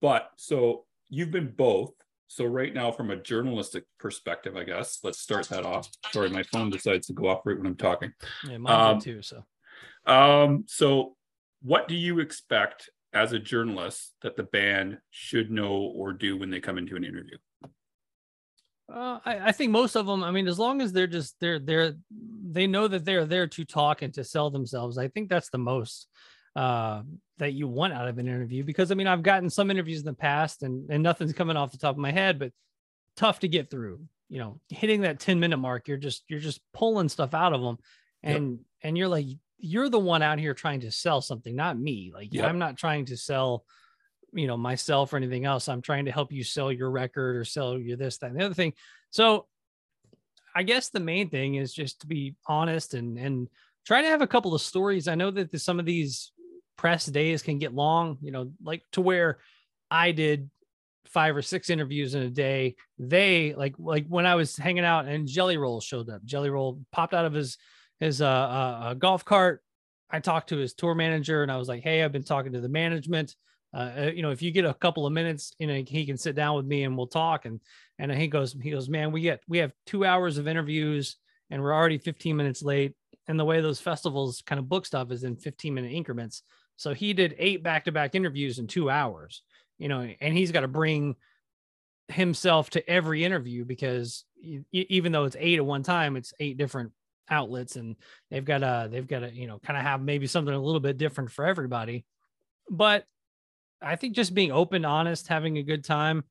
but 0.00 0.30
so 0.36 0.84
you've 1.08 1.30
been 1.30 1.52
both. 1.56 1.92
So 2.28 2.44
right 2.44 2.74
now, 2.74 2.92
from 2.92 3.10
a 3.10 3.16
journalistic 3.16 3.84
perspective, 3.98 4.56
I 4.56 4.64
guess 4.64 4.98
let's 5.02 5.18
start 5.18 5.48
that 5.48 5.64
off. 5.64 5.88
Sorry, 6.10 6.28
my 6.28 6.42
phone 6.42 6.68
decides 6.68 7.06
to 7.06 7.14
go 7.14 7.28
off 7.28 7.40
right 7.44 7.56
when 7.56 7.66
I'm 7.66 7.76
talking. 7.76 8.12
Yeah, 8.46 8.58
mine 8.58 8.94
um, 8.94 9.00
too. 9.00 9.22
So, 9.22 9.44
um, 10.04 10.64
so 10.66 11.16
what 11.62 11.88
do 11.88 11.94
you 11.94 12.20
expect 12.20 12.90
as 13.14 13.32
a 13.32 13.38
journalist 13.38 14.12
that 14.22 14.36
the 14.36 14.42
band 14.42 14.98
should 15.10 15.50
know 15.50 15.72
or 15.72 16.12
do 16.12 16.36
when 16.36 16.50
they 16.50 16.60
come 16.60 16.76
into 16.76 16.96
an 16.96 17.04
interview? 17.04 17.38
Uh, 18.92 19.18
I, 19.24 19.48
I, 19.48 19.52
think 19.52 19.70
most 19.70 19.96
of 19.96 20.06
them. 20.06 20.24
I 20.24 20.30
mean, 20.30 20.48
as 20.48 20.58
long 20.58 20.80
as 20.80 20.92
they're 20.92 21.06
just 21.06 21.38
they're 21.40 21.58
they're 21.58 21.94
they 22.10 22.66
know 22.66 22.88
that 22.88 23.04
they're 23.04 23.26
there 23.26 23.46
to 23.46 23.64
talk 23.64 24.00
and 24.00 24.14
to 24.14 24.24
sell 24.24 24.50
themselves. 24.50 24.96
I 24.96 25.08
think 25.08 25.28
that's 25.28 25.50
the 25.50 25.58
most 25.58 26.08
uh, 26.56 27.02
that 27.36 27.52
you 27.52 27.68
want 27.68 27.92
out 27.92 28.08
of 28.08 28.18
an 28.18 28.26
interview. 28.26 28.64
Because 28.64 28.90
I 28.90 28.94
mean, 28.94 29.06
I've 29.06 29.22
gotten 29.22 29.50
some 29.50 29.70
interviews 29.70 30.00
in 30.00 30.06
the 30.06 30.14
past, 30.14 30.62
and 30.62 30.90
and 30.90 31.02
nothing's 31.02 31.34
coming 31.34 31.56
off 31.56 31.72
the 31.72 31.78
top 31.78 31.96
of 31.96 32.00
my 32.00 32.12
head, 32.12 32.38
but 32.38 32.52
tough 33.16 33.40
to 33.40 33.48
get 33.48 33.70
through. 33.70 34.00
You 34.30 34.38
know, 34.38 34.60
hitting 34.68 35.02
that 35.02 35.20
ten 35.20 35.38
minute 35.38 35.58
mark, 35.58 35.86
you're 35.86 35.98
just 35.98 36.24
you're 36.28 36.40
just 36.40 36.60
pulling 36.72 37.10
stuff 37.10 37.34
out 37.34 37.52
of 37.52 37.60
them, 37.60 37.78
and 38.22 38.52
yep. 38.52 38.60
and 38.82 38.98
you're 38.98 39.08
like 39.08 39.26
you're 39.58 39.88
the 39.90 39.98
one 39.98 40.22
out 40.22 40.38
here 40.38 40.54
trying 40.54 40.80
to 40.80 40.90
sell 40.90 41.20
something, 41.20 41.54
not 41.54 41.78
me. 41.78 42.10
Like 42.14 42.32
yep. 42.32 42.46
I'm 42.46 42.58
not 42.58 42.76
trying 42.76 43.06
to 43.06 43.16
sell 43.16 43.64
you 44.32 44.46
know 44.46 44.56
myself 44.56 45.12
or 45.12 45.16
anything 45.16 45.44
else 45.44 45.68
i'm 45.68 45.82
trying 45.82 46.04
to 46.04 46.12
help 46.12 46.32
you 46.32 46.44
sell 46.44 46.70
your 46.70 46.90
record 46.90 47.36
or 47.36 47.44
sell 47.44 47.78
you 47.78 47.96
this 47.96 48.18
that 48.18 48.30
and 48.30 48.38
the 48.38 48.44
other 48.44 48.54
thing. 48.54 48.72
So 49.10 49.46
i 50.54 50.62
guess 50.62 50.90
the 50.90 51.00
main 51.00 51.30
thing 51.30 51.54
is 51.54 51.72
just 51.72 52.00
to 52.00 52.06
be 52.06 52.34
honest 52.46 52.94
and 52.94 53.18
and 53.18 53.48
try 53.86 54.02
to 54.02 54.08
have 54.08 54.20
a 54.20 54.26
couple 54.26 54.54
of 54.54 54.60
stories. 54.60 55.08
I 55.08 55.14
know 55.14 55.30
that 55.30 55.50
the, 55.50 55.58
some 55.58 55.78
of 55.80 55.86
these 55.86 56.32
press 56.76 57.06
days 57.06 57.42
can 57.42 57.58
get 57.58 57.74
long 57.74 58.18
you 58.20 58.30
know 58.30 58.52
like 58.62 58.82
to 58.92 59.00
where 59.00 59.38
i 59.90 60.12
did 60.12 60.48
five 61.08 61.34
or 61.34 61.42
six 61.42 61.70
interviews 61.70 62.14
in 62.14 62.22
a 62.22 62.30
day. 62.30 62.76
They 62.98 63.54
like 63.56 63.74
like 63.78 64.06
when 64.08 64.26
i 64.26 64.34
was 64.34 64.56
hanging 64.56 64.84
out 64.84 65.06
and 65.06 65.26
jelly 65.26 65.56
roll 65.56 65.80
showed 65.80 66.10
up 66.10 66.24
jelly 66.24 66.50
roll 66.50 66.80
popped 66.92 67.14
out 67.14 67.24
of 67.24 67.32
his 67.32 67.56
his 67.98 68.22
uh, 68.22 68.26
uh, 68.26 68.94
golf 68.94 69.24
cart. 69.24 69.62
I 70.10 70.20
talked 70.20 70.50
to 70.50 70.56
his 70.56 70.72
tour 70.72 70.94
manager 70.94 71.42
and 71.42 71.52
i 71.52 71.56
was 71.56 71.68
like 71.68 71.82
hey 71.82 72.02
i've 72.02 72.12
been 72.12 72.24
talking 72.24 72.52
to 72.52 72.60
the 72.60 72.68
management 72.68 73.34
uh, 73.74 73.90
uh, 73.98 74.10
you 74.14 74.22
know, 74.22 74.30
if 74.30 74.40
you 74.40 74.50
get 74.50 74.64
a 74.64 74.74
couple 74.74 75.06
of 75.06 75.12
minutes, 75.12 75.52
you 75.58 75.66
know, 75.66 75.82
he 75.86 76.06
can 76.06 76.16
sit 76.16 76.34
down 76.34 76.56
with 76.56 76.64
me 76.64 76.84
and 76.84 76.96
we'll 76.96 77.06
talk. 77.06 77.44
And 77.44 77.60
and 77.98 78.10
he 78.12 78.28
goes, 78.28 78.56
he 78.60 78.70
goes, 78.70 78.88
man, 78.88 79.12
we 79.12 79.20
get 79.20 79.40
we 79.48 79.58
have 79.58 79.72
two 79.86 80.04
hours 80.04 80.38
of 80.38 80.48
interviews 80.48 81.16
and 81.50 81.62
we're 81.62 81.74
already 81.74 81.98
15 81.98 82.36
minutes 82.36 82.62
late. 82.62 82.94
And 83.26 83.38
the 83.38 83.44
way 83.44 83.60
those 83.60 83.80
festivals 83.80 84.42
kind 84.46 84.58
of 84.58 84.68
book 84.68 84.86
stuff 84.86 85.10
is 85.10 85.24
in 85.24 85.36
15 85.36 85.74
minute 85.74 85.92
increments. 85.92 86.42
So 86.76 86.94
he 86.94 87.12
did 87.12 87.34
eight 87.38 87.62
back 87.62 87.84
to 87.84 87.92
back 87.92 88.14
interviews 88.14 88.58
in 88.58 88.68
two 88.68 88.88
hours, 88.88 89.42
you 89.78 89.88
know, 89.88 90.08
and 90.20 90.36
he's 90.36 90.52
got 90.52 90.60
to 90.60 90.68
bring 90.68 91.16
himself 92.08 92.70
to 92.70 92.88
every 92.88 93.24
interview 93.24 93.66
because 93.66 94.24
even 94.72 95.12
though 95.12 95.24
it's 95.24 95.36
eight 95.38 95.58
at 95.58 95.66
one 95.66 95.82
time, 95.82 96.16
it's 96.16 96.32
eight 96.40 96.56
different 96.56 96.92
outlets 97.28 97.76
and 97.76 97.96
they've 98.30 98.44
got 98.44 98.58
to, 98.58 98.88
they've 98.90 99.06
got 99.06 99.20
to, 99.20 99.34
you 99.34 99.46
know, 99.46 99.58
kind 99.58 99.76
of 99.76 99.82
have 99.82 100.00
maybe 100.00 100.26
something 100.26 100.54
a 100.54 100.62
little 100.62 100.80
bit 100.80 100.96
different 100.96 101.30
for 101.30 101.44
everybody. 101.44 102.06
But 102.70 103.04
I 103.80 103.96
think 103.96 104.14
just 104.14 104.34
being 104.34 104.52
open, 104.52 104.84
honest, 104.84 105.28
having 105.28 105.58
a 105.58 105.62
good 105.62 105.84
time, 105.84 106.24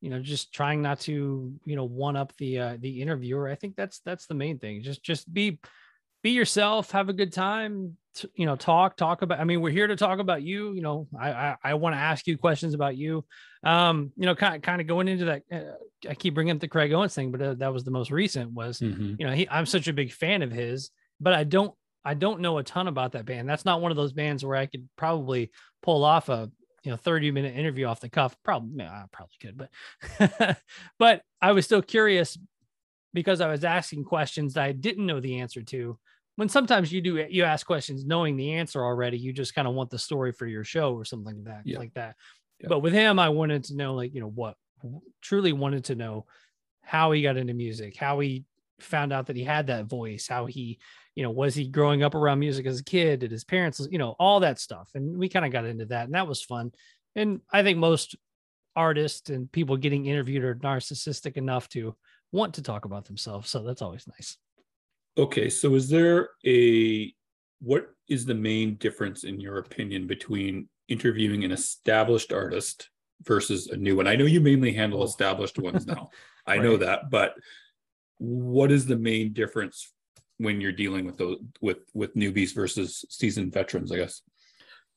you 0.00 0.10
know, 0.10 0.20
just 0.20 0.52
trying 0.52 0.82
not 0.82 1.00
to, 1.00 1.52
you 1.64 1.76
know, 1.76 1.84
one 1.84 2.16
up 2.16 2.32
the 2.36 2.58
uh, 2.58 2.76
the 2.78 3.02
interviewer. 3.02 3.48
I 3.48 3.54
think 3.54 3.76
that's 3.76 4.00
that's 4.04 4.26
the 4.26 4.34
main 4.34 4.58
thing. 4.58 4.82
Just 4.82 5.02
just 5.02 5.32
be 5.32 5.58
be 6.22 6.30
yourself, 6.30 6.92
have 6.92 7.08
a 7.08 7.12
good 7.12 7.32
time, 7.32 7.96
t- 8.14 8.28
you 8.36 8.46
know, 8.46 8.54
talk, 8.54 8.96
talk 8.96 9.22
about, 9.22 9.40
I 9.40 9.44
mean, 9.44 9.60
we're 9.60 9.72
here 9.72 9.88
to 9.88 9.96
talk 9.96 10.20
about 10.20 10.40
you, 10.40 10.72
you 10.72 10.80
know, 10.80 11.08
I, 11.18 11.32
I, 11.32 11.56
I 11.64 11.74
want 11.74 11.96
to 11.96 11.98
ask 12.00 12.28
you 12.28 12.38
questions 12.38 12.74
about 12.74 12.96
you. 12.96 13.24
Um, 13.64 14.12
you 14.16 14.26
know, 14.26 14.36
kind 14.36 14.54
of, 14.54 14.62
kind 14.62 14.80
of 14.80 14.86
going 14.86 15.08
into 15.08 15.24
that, 15.24 15.42
uh, 15.50 16.08
I 16.08 16.14
keep 16.14 16.34
bringing 16.34 16.54
up 16.54 16.60
the 16.60 16.68
Craig 16.68 16.92
Owens 16.92 17.12
thing, 17.12 17.32
but 17.32 17.42
uh, 17.42 17.54
that 17.54 17.72
was 17.72 17.82
the 17.82 17.90
most 17.90 18.12
recent 18.12 18.52
was, 18.52 18.78
Mhm. 18.78 19.16
you 19.18 19.26
know, 19.26 19.32
he, 19.32 19.48
I'm 19.50 19.66
such 19.66 19.88
a 19.88 19.92
big 19.92 20.12
fan 20.12 20.42
of 20.42 20.52
his, 20.52 20.90
but 21.20 21.32
I 21.32 21.42
don't, 21.42 21.74
I 22.04 22.14
don't 22.14 22.38
know 22.38 22.58
a 22.58 22.62
ton 22.62 22.86
about 22.86 23.12
that 23.12 23.24
band. 23.24 23.48
That's 23.48 23.64
not 23.64 23.80
one 23.80 23.90
of 23.90 23.96
those 23.96 24.12
bands 24.12 24.44
where 24.44 24.56
I 24.56 24.66
could 24.66 24.88
probably 24.96 25.50
pull 25.82 26.04
off 26.04 26.28
a, 26.28 26.52
you 26.84 26.90
know, 26.90 26.96
30 26.96 27.30
minute 27.30 27.56
interview 27.56 27.86
off 27.86 28.00
the 28.00 28.08
cuff. 28.08 28.36
Probably, 28.42 28.84
I 28.84 29.04
probably 29.12 29.36
could, 29.40 29.56
but, 30.18 30.58
but 30.98 31.22
I 31.40 31.52
was 31.52 31.64
still 31.64 31.82
curious 31.82 32.36
because 33.14 33.40
I 33.40 33.48
was 33.48 33.64
asking 33.64 34.04
questions 34.04 34.54
that 34.54 34.64
I 34.64 34.72
didn't 34.72 35.06
know 35.06 35.20
the 35.20 35.40
answer 35.40 35.62
to. 35.62 35.98
When 36.36 36.48
sometimes 36.48 36.90
you 36.90 37.02
do, 37.02 37.26
you 37.28 37.44
ask 37.44 37.66
questions 37.66 38.06
knowing 38.06 38.36
the 38.36 38.54
answer 38.54 38.82
already, 38.82 39.18
you 39.18 39.32
just 39.32 39.54
kind 39.54 39.68
of 39.68 39.74
want 39.74 39.90
the 39.90 39.98
story 39.98 40.32
for 40.32 40.46
your 40.46 40.64
show 40.64 40.94
or 40.94 41.04
something 41.04 41.36
like 41.36 41.44
that, 41.44 41.62
Yeah. 41.66 41.78
like 41.78 41.92
that. 41.94 42.16
Yeah. 42.58 42.68
But 42.68 42.80
with 42.80 42.94
him, 42.94 43.18
I 43.18 43.28
wanted 43.28 43.64
to 43.64 43.76
know, 43.76 43.94
like, 43.94 44.14
you 44.14 44.20
know, 44.20 44.30
what 44.30 44.56
truly 45.20 45.52
wanted 45.52 45.84
to 45.84 45.94
know 45.94 46.26
how 46.80 47.12
he 47.12 47.22
got 47.22 47.36
into 47.36 47.54
music, 47.54 47.96
how 47.96 48.18
he 48.20 48.44
found 48.80 49.12
out 49.12 49.26
that 49.26 49.36
he 49.36 49.44
had 49.44 49.66
that 49.68 49.84
voice, 49.86 50.26
how 50.26 50.46
he, 50.46 50.78
you 51.14 51.22
know, 51.22 51.30
was 51.30 51.54
he 51.54 51.68
growing 51.68 52.02
up 52.02 52.14
around 52.14 52.38
music 52.38 52.66
as 52.66 52.80
a 52.80 52.84
kid? 52.84 53.20
Did 53.20 53.30
his 53.30 53.44
parents, 53.44 53.86
you 53.90 53.98
know, 53.98 54.14
all 54.18 54.40
that 54.40 54.58
stuff. 54.58 54.90
And 54.94 55.18
we 55.18 55.28
kind 55.28 55.44
of 55.44 55.52
got 55.52 55.66
into 55.66 55.86
that, 55.86 56.06
and 56.06 56.14
that 56.14 56.26
was 56.28 56.42
fun. 56.42 56.72
And 57.14 57.40
I 57.52 57.62
think 57.62 57.78
most 57.78 58.16
artists 58.74 59.28
and 59.28 59.52
people 59.52 59.76
getting 59.76 60.06
interviewed 60.06 60.44
are 60.44 60.54
narcissistic 60.54 61.36
enough 61.36 61.68
to 61.70 61.94
want 62.32 62.54
to 62.54 62.62
talk 62.62 62.86
about 62.86 63.04
themselves. 63.04 63.50
So 63.50 63.62
that's 63.62 63.82
always 63.82 64.06
nice. 64.06 64.38
Okay, 65.18 65.50
so 65.50 65.74
is 65.74 65.88
there 65.88 66.30
a 66.46 67.12
what 67.60 67.90
is 68.08 68.24
the 68.24 68.34
main 68.34 68.74
difference 68.76 69.24
in 69.24 69.38
your 69.38 69.58
opinion 69.58 70.06
between 70.06 70.68
interviewing 70.88 71.44
an 71.44 71.52
established 71.52 72.32
artist 72.32 72.88
versus 73.22 73.68
a 73.68 73.76
new 73.76 73.96
one? 73.96 74.06
I 74.06 74.16
know 74.16 74.24
you 74.24 74.40
mainly 74.40 74.72
handle 74.72 75.02
Oh. 75.02 75.04
established 75.04 75.58
ones 75.58 75.86
now. 75.86 76.08
I 76.46 76.58
know 76.58 76.78
that, 76.78 77.10
but 77.10 77.34
what 78.18 78.72
is 78.72 78.86
the 78.86 78.96
main 78.96 79.32
difference 79.32 79.92
when 80.42 80.60
you're 80.60 80.72
dealing 80.72 81.04
with 81.06 81.16
those 81.18 81.38
with 81.60 81.78
with 81.94 82.14
newbies 82.14 82.54
versus 82.54 83.04
seasoned 83.08 83.52
veterans, 83.52 83.92
I 83.92 83.96
guess? 83.96 84.22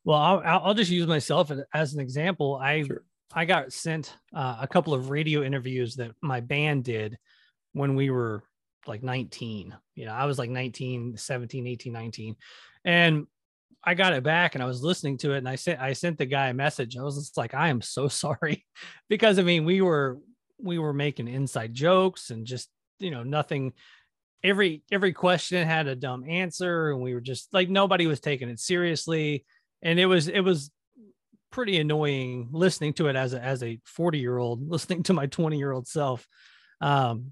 Well, 0.03 0.17
I'll, 0.19 0.61
I'll 0.63 0.73
just 0.73 0.91
use 0.91 1.07
myself 1.07 1.51
as- 1.51 1.63
as 1.73 1.93
an 1.93 1.99
example. 1.99 2.59
I 2.61 2.83
Sure. 2.83 3.03
I 3.33 3.45
got 3.45 3.73
sent 3.73 4.15
uh, 4.33 4.57
a 4.61 4.67
couple 4.67 4.93
of 4.93 5.09
radio 5.09 5.43
interviews 5.43 5.95
that 5.95 6.11
my 6.21 6.39
band 6.39 6.83
did 6.85 7.17
when 7.73 7.95
we 7.95 8.09
were 8.09 8.43
like 8.87 9.03
19. 9.03 9.75
You 9.95 10.05
know, 10.05 10.13
I 10.13 10.25
was 10.25 10.37
like 10.37 10.49
19, 10.49 11.17
17, 11.17 11.67
18, 11.67 11.91
19. 11.91 12.35
And 12.85 13.27
I 13.83 13.93
got 13.93 14.13
it 14.13 14.23
back 14.23 14.55
and 14.55 14.63
I 14.63 14.67
was 14.67 14.83
listening 14.83 15.17
to 15.19 15.33
it 15.33 15.39
and 15.39 15.49
I 15.49 15.55
sent 15.55 15.81
I 15.81 15.93
sent 15.93 16.17
the 16.17 16.25
guy 16.25 16.47
a 16.49 16.53
message. 16.53 16.95
I 16.97 17.03
was 17.03 17.17
just 17.17 17.35
like, 17.37 17.53
I 17.53 17.69
am 17.69 17.81
so 17.81 18.07
sorry. 18.23 18.65
because 19.09 19.37
I 19.39 19.43
mean, 19.43 19.65
we 19.65 19.81
were 19.81 20.19
we 20.57 20.77
were 20.79 20.93
making 20.93 21.27
inside 21.27 21.73
jokes 21.73 22.29
and 22.29 22.45
just, 22.45 22.69
you 22.99 23.11
know, 23.11 23.23
nothing 23.23 23.73
every 24.45 24.83
every 24.91 25.11
question 25.11 25.67
had 25.67 25.87
a 25.87 25.95
dumb 25.95 26.23
answer 26.29 26.91
and 26.91 27.01
we 27.01 27.13
were 27.13 27.21
just 27.21 27.51
like 27.53 27.67
nobody 27.69 28.05
was 28.07 28.19
taking 28.19 28.47
it 28.47 28.59
seriously 28.59 29.43
and 29.81 29.99
it 29.99 30.05
was 30.05 30.27
it 30.27 30.41
was 30.41 30.69
pretty 31.51 31.77
annoying 31.79 32.49
listening 32.51 32.93
to 32.93 33.07
it 33.07 33.15
as 33.15 33.33
a 33.33 33.41
as 33.41 33.63
a 33.63 33.79
40 33.85 34.19
year 34.19 34.37
old 34.37 34.69
listening 34.69 35.03
to 35.03 35.13
my 35.13 35.25
20 35.25 35.57
year 35.57 35.71
old 35.71 35.87
self 35.87 36.27
um 36.81 37.31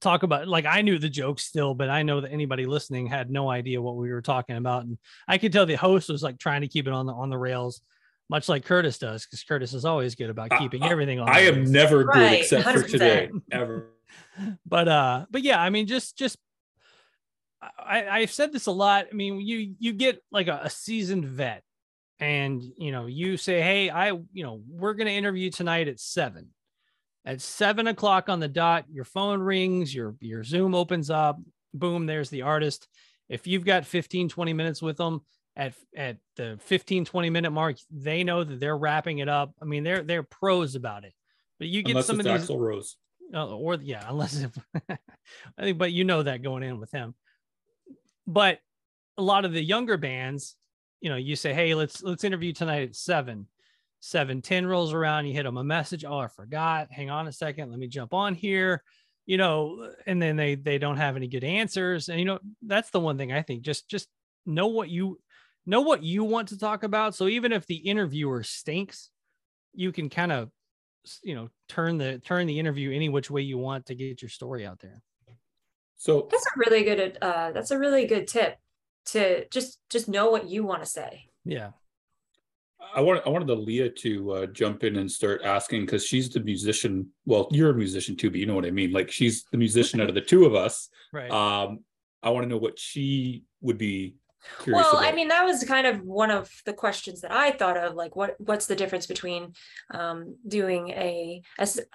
talk 0.00 0.22
about 0.22 0.46
like 0.46 0.66
i 0.66 0.82
knew 0.82 0.98
the 0.98 1.08
jokes 1.08 1.42
still 1.44 1.74
but 1.74 1.88
i 1.90 2.02
know 2.02 2.20
that 2.20 2.30
anybody 2.30 2.64
listening 2.64 3.06
had 3.06 3.30
no 3.30 3.50
idea 3.50 3.82
what 3.82 3.96
we 3.96 4.10
were 4.12 4.22
talking 4.22 4.56
about 4.56 4.84
and 4.84 4.96
i 5.28 5.36
could 5.36 5.52
tell 5.52 5.66
the 5.66 5.74
host 5.74 6.08
was 6.08 6.22
like 6.22 6.38
trying 6.38 6.60
to 6.60 6.68
keep 6.68 6.86
it 6.86 6.92
on 6.92 7.06
the 7.06 7.12
on 7.12 7.28
the 7.30 7.36
rails 7.38 7.82
much 8.28 8.48
like 8.48 8.64
curtis 8.64 8.98
does 8.98 9.26
because 9.26 9.42
curtis 9.42 9.74
is 9.74 9.84
always 9.84 10.14
good 10.14 10.30
about 10.30 10.50
keeping 10.58 10.82
I- 10.82 10.90
everything 10.90 11.18
on 11.18 11.26
the 11.26 11.32
I 11.32 11.40
am 11.40 11.56
rails. 11.56 11.70
never 11.70 12.04
good 12.04 12.14
Right, 12.20 12.40
except 12.40 12.64
for 12.64 12.82
100%. 12.84 12.88
today. 12.90 13.30
Ever. 13.50 13.88
but 14.66 14.88
uh 14.88 15.26
but 15.30 15.42
yeah 15.42 15.60
i 15.60 15.70
mean 15.70 15.86
just 15.86 16.16
just 16.16 16.36
i 17.78 18.06
i've 18.08 18.32
said 18.32 18.52
this 18.52 18.66
a 18.66 18.72
lot. 18.72 19.06
I 19.10 19.14
mean 19.14 19.40
you 19.40 19.74
you 19.78 19.92
get 19.92 20.22
like 20.30 20.48
a, 20.48 20.60
a 20.64 20.70
seasoned 20.70 21.26
vet 21.26 21.62
and 22.18 22.62
you 22.76 22.92
know 22.92 23.06
you 23.06 23.36
say 23.36 23.60
hey 23.60 23.90
i 23.90 24.08
you 24.08 24.42
know 24.42 24.62
we're 24.68 24.94
going 24.94 25.06
to 25.06 25.12
interview 25.12 25.50
tonight 25.50 25.88
at 25.88 26.00
seven. 26.00 26.48
At 27.26 27.42
seven 27.42 27.86
o'clock 27.86 28.30
on 28.30 28.40
the 28.40 28.48
dot 28.48 28.86
your 28.90 29.04
phone 29.04 29.40
rings 29.40 29.94
your 29.94 30.16
your 30.20 30.42
zoom 30.42 30.74
opens 30.74 31.10
up 31.10 31.38
boom 31.74 32.06
there's 32.06 32.30
the 32.30 32.42
artist. 32.42 32.88
If 33.28 33.46
you've 33.46 33.64
got 33.64 33.86
15 33.86 34.28
20 34.28 34.52
minutes 34.52 34.82
with 34.82 34.96
them 34.96 35.20
at 35.56 35.74
at 35.96 36.16
the 36.36 36.58
15 36.62 37.04
20 37.04 37.30
minute 37.30 37.50
mark 37.50 37.76
they 37.90 38.24
know 38.24 38.42
that 38.44 38.58
they're 38.60 38.76
wrapping 38.76 39.18
it 39.18 39.28
up. 39.28 39.52
I 39.60 39.64
mean 39.66 39.84
they're 39.84 40.02
they're 40.02 40.22
pros 40.22 40.74
about 40.74 41.04
it. 41.04 41.12
But 41.58 41.68
you 41.68 41.82
get 41.82 41.90
Unless 41.90 42.06
some 42.06 42.20
of 42.20 42.24
these 42.24 42.48
Rose. 42.48 42.96
Uh, 43.34 43.48
or 43.48 43.74
yeah, 43.74 44.04
unless 44.08 44.36
if 44.36 44.56
I 44.88 45.62
think, 45.62 45.78
but 45.78 45.92
you 45.92 46.04
know 46.04 46.22
that 46.22 46.42
going 46.42 46.62
in 46.62 46.78
with 46.78 46.90
him. 46.90 47.14
But 48.26 48.58
a 49.18 49.22
lot 49.22 49.44
of 49.44 49.52
the 49.52 49.62
younger 49.62 49.96
bands, 49.96 50.56
you 51.00 51.10
know, 51.10 51.16
you 51.16 51.36
say, 51.36 51.52
hey, 51.52 51.74
let's 51.74 52.02
let's 52.02 52.24
interview 52.24 52.52
tonight 52.52 52.88
at 52.88 52.96
seven. 52.96 53.46
Seven 54.02 54.40
ten 54.40 54.66
rolls 54.66 54.94
around, 54.94 55.26
you 55.26 55.34
hit 55.34 55.42
them 55.44 55.58
a 55.58 55.64
message. 55.64 56.06
Oh, 56.06 56.18
I 56.18 56.28
forgot. 56.28 56.90
Hang 56.90 57.10
on 57.10 57.28
a 57.28 57.32
second. 57.32 57.70
Let 57.70 57.78
me 57.78 57.86
jump 57.86 58.14
on 58.14 58.34
here. 58.34 58.82
You 59.26 59.36
know, 59.36 59.90
and 60.06 60.20
then 60.20 60.36
they 60.36 60.54
they 60.54 60.78
don't 60.78 60.96
have 60.96 61.16
any 61.16 61.28
good 61.28 61.44
answers. 61.44 62.08
And 62.08 62.18
you 62.18 62.24
know, 62.24 62.38
that's 62.62 62.90
the 62.90 63.00
one 63.00 63.18
thing 63.18 63.30
I 63.30 63.42
think. 63.42 63.62
Just 63.62 63.88
just 63.90 64.08
know 64.46 64.68
what 64.68 64.88
you 64.88 65.20
know 65.66 65.82
what 65.82 66.02
you 66.02 66.24
want 66.24 66.48
to 66.48 66.58
talk 66.58 66.82
about. 66.82 67.14
So 67.14 67.28
even 67.28 67.52
if 67.52 67.66
the 67.66 67.76
interviewer 67.76 68.42
stinks, 68.42 69.10
you 69.74 69.92
can 69.92 70.08
kind 70.08 70.32
of 70.32 70.50
you 71.22 71.34
know 71.34 71.48
turn 71.68 71.98
the 71.98 72.18
turn 72.18 72.46
the 72.46 72.58
interview 72.58 72.92
any 72.92 73.08
which 73.08 73.30
way 73.30 73.42
you 73.42 73.58
want 73.58 73.86
to 73.86 73.94
get 73.94 74.20
your 74.22 74.28
story 74.28 74.66
out 74.66 74.78
there 74.80 75.02
So 75.96 76.28
That's 76.30 76.44
a 76.44 76.58
really 76.58 76.82
good 76.84 77.18
uh 77.20 77.52
that's 77.52 77.70
a 77.70 77.78
really 77.78 78.06
good 78.06 78.26
tip 78.28 78.56
to 79.06 79.46
just 79.48 79.78
just 79.88 80.08
know 80.08 80.30
what 80.30 80.48
you 80.48 80.64
want 80.64 80.82
to 80.82 80.86
say. 80.86 81.24
yeah 81.44 81.70
I 82.94 83.00
want 83.02 83.22
I 83.26 83.28
wanted 83.28 83.48
Aaliyah 83.48 83.94
to 83.96 84.32
uh, 84.32 84.46
jump 84.46 84.84
in 84.84 84.96
and 84.96 85.10
start 85.10 85.42
asking 85.44 85.82
because 85.82 86.04
she's 86.04 86.28
the 86.30 86.40
musician. 86.40 87.10
Well, 87.24 87.46
you're 87.50 87.70
a 87.70 87.74
musician 87.74 88.16
too, 88.16 88.30
but 88.30 88.40
you 88.40 88.46
know 88.46 88.54
what 88.54 88.64
I 88.64 88.70
mean. 88.70 88.90
Like 88.90 89.10
she's 89.10 89.44
the 89.52 89.58
musician 89.58 90.00
out 90.00 90.08
of 90.08 90.14
the 90.14 90.20
two 90.20 90.44
of 90.44 90.54
us. 90.54 90.88
right 91.12 91.30
Um, 91.30 91.84
I 92.22 92.30
want 92.30 92.44
to 92.44 92.48
know 92.48 92.56
what 92.56 92.78
she 92.78 93.44
would 93.60 93.78
be 93.78 94.16
curious 94.62 94.82
Well, 94.82 94.98
about. 94.98 95.12
I 95.12 95.16
mean, 95.16 95.28
that 95.28 95.44
was 95.44 95.64
kind 95.64 95.86
of 95.86 96.02
one 96.02 96.30
of 96.30 96.50
the 96.64 96.72
questions 96.72 97.20
that 97.20 97.32
I 97.32 97.52
thought 97.52 97.76
of, 97.76 97.94
like 97.94 98.16
what 98.16 98.36
what's 98.38 98.66
the 98.66 98.76
difference 98.76 99.06
between 99.06 99.52
um, 99.92 100.36
doing 100.46 100.90
a 100.90 101.42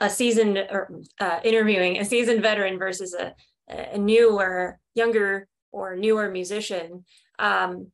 seasoned 0.10 0.58
or 0.58 0.92
uh, 1.20 1.40
interviewing 1.44 1.98
a 1.98 2.06
seasoned 2.06 2.42
veteran 2.42 2.78
versus 2.78 3.14
a 3.14 3.34
a 3.68 3.98
newer, 3.98 4.80
younger 4.94 5.48
or 5.72 5.96
newer 5.96 6.30
musician. 6.30 7.06
Um, 7.40 7.92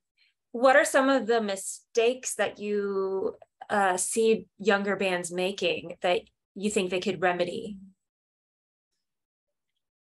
what 0.51 0.75
are 0.75 0.85
some 0.85 1.09
of 1.09 1.27
the 1.27 1.41
mistakes 1.41 2.35
that 2.35 2.59
you 2.59 3.35
uh, 3.69 3.95
see 3.97 4.47
younger 4.59 4.95
bands 4.95 5.31
making 5.31 5.95
that 6.01 6.21
you 6.55 6.69
think 6.69 6.89
they 6.89 6.99
could 6.99 7.21
remedy? 7.21 7.77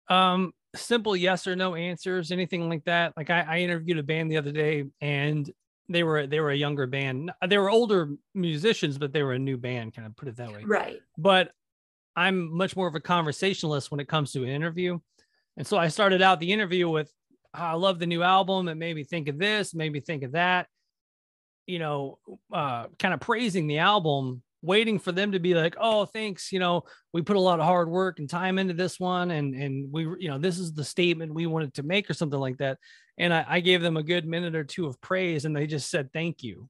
um 0.09 0.53
simple 0.75 1.15
yes 1.15 1.47
or 1.47 1.55
no 1.55 1.75
answers 1.75 2.31
anything 2.31 2.69
like 2.69 2.83
that 2.85 3.13
like 3.17 3.29
I, 3.29 3.41
I 3.41 3.57
interviewed 3.59 3.97
a 3.97 4.03
band 4.03 4.31
the 4.31 4.37
other 4.37 4.51
day 4.51 4.85
and 5.01 5.49
they 5.87 6.03
were 6.03 6.27
they 6.27 6.39
were 6.39 6.51
a 6.51 6.55
younger 6.55 6.85
band 6.85 7.31
they 7.47 7.57
were 7.57 7.69
older 7.71 8.09
musicians 8.35 8.97
but 8.99 9.11
they 9.11 9.23
were 9.23 9.33
a 9.33 9.39
new 9.39 9.57
band 9.57 9.95
kind 9.95 10.05
of 10.05 10.15
put 10.15 10.27
it 10.27 10.35
that 10.37 10.51
way 10.51 10.63
Right. 10.63 10.99
but 11.17 11.51
I'm 12.15 12.55
much 12.55 12.75
more 12.75 12.87
of 12.87 12.95
a 12.95 12.99
conversationalist 12.99 13.89
when 13.91 13.99
it 13.99 14.07
comes 14.09 14.33
to 14.33 14.43
an 14.43 14.49
interview. 14.49 14.99
And 15.55 15.65
so 15.65 15.77
I 15.77 15.87
started 15.87 16.21
out 16.21 16.39
the 16.41 16.51
interview 16.51 16.89
with, 16.89 17.13
"Oh, 17.53 17.59
I 17.61 17.73
love 17.73 17.97
the 17.97 18.07
new 18.07 18.23
album. 18.23 18.67
It 18.67 18.75
made 18.75 18.95
me 18.95 19.05
think 19.05 19.29
of 19.29 19.37
this, 19.37 19.73
made 19.73 19.91
me 19.93 20.01
think 20.01 20.23
of 20.23 20.33
that, 20.33 20.67
you 21.65 21.79
know, 21.79 22.19
uh, 22.51 22.87
kind 22.97 23.13
of 23.13 23.21
praising 23.21 23.67
the 23.67 23.77
album, 23.77 24.41
waiting 24.61 24.99
for 24.99 25.11
them 25.11 25.31
to 25.31 25.39
be 25.39 25.53
like, 25.53 25.75
oh, 25.79 26.05
thanks. 26.05 26.51
You 26.51 26.59
know, 26.59 26.83
we 27.13 27.21
put 27.21 27.35
a 27.35 27.41
lot 27.41 27.59
of 27.59 27.65
hard 27.65 27.89
work 27.89 28.19
and 28.19 28.29
time 28.29 28.59
into 28.59 28.73
this 28.73 28.99
one. 28.99 29.31
And, 29.31 29.55
and 29.55 29.91
we, 29.91 30.03
you 30.19 30.29
know, 30.29 30.37
this 30.37 30.59
is 30.59 30.73
the 30.73 30.83
statement 30.83 31.33
we 31.33 31.45
wanted 31.45 31.73
to 31.75 31.83
make 31.83 32.09
or 32.09 32.13
something 32.13 32.39
like 32.39 32.57
that. 32.57 32.77
And 33.17 33.33
I, 33.33 33.45
I 33.47 33.59
gave 33.59 33.81
them 33.81 33.97
a 33.97 34.03
good 34.03 34.25
minute 34.25 34.55
or 34.55 34.63
two 34.63 34.87
of 34.87 34.99
praise 35.01 35.45
and 35.45 35.55
they 35.55 35.67
just 35.67 35.89
said, 35.89 36.11
thank 36.11 36.43
you. 36.43 36.69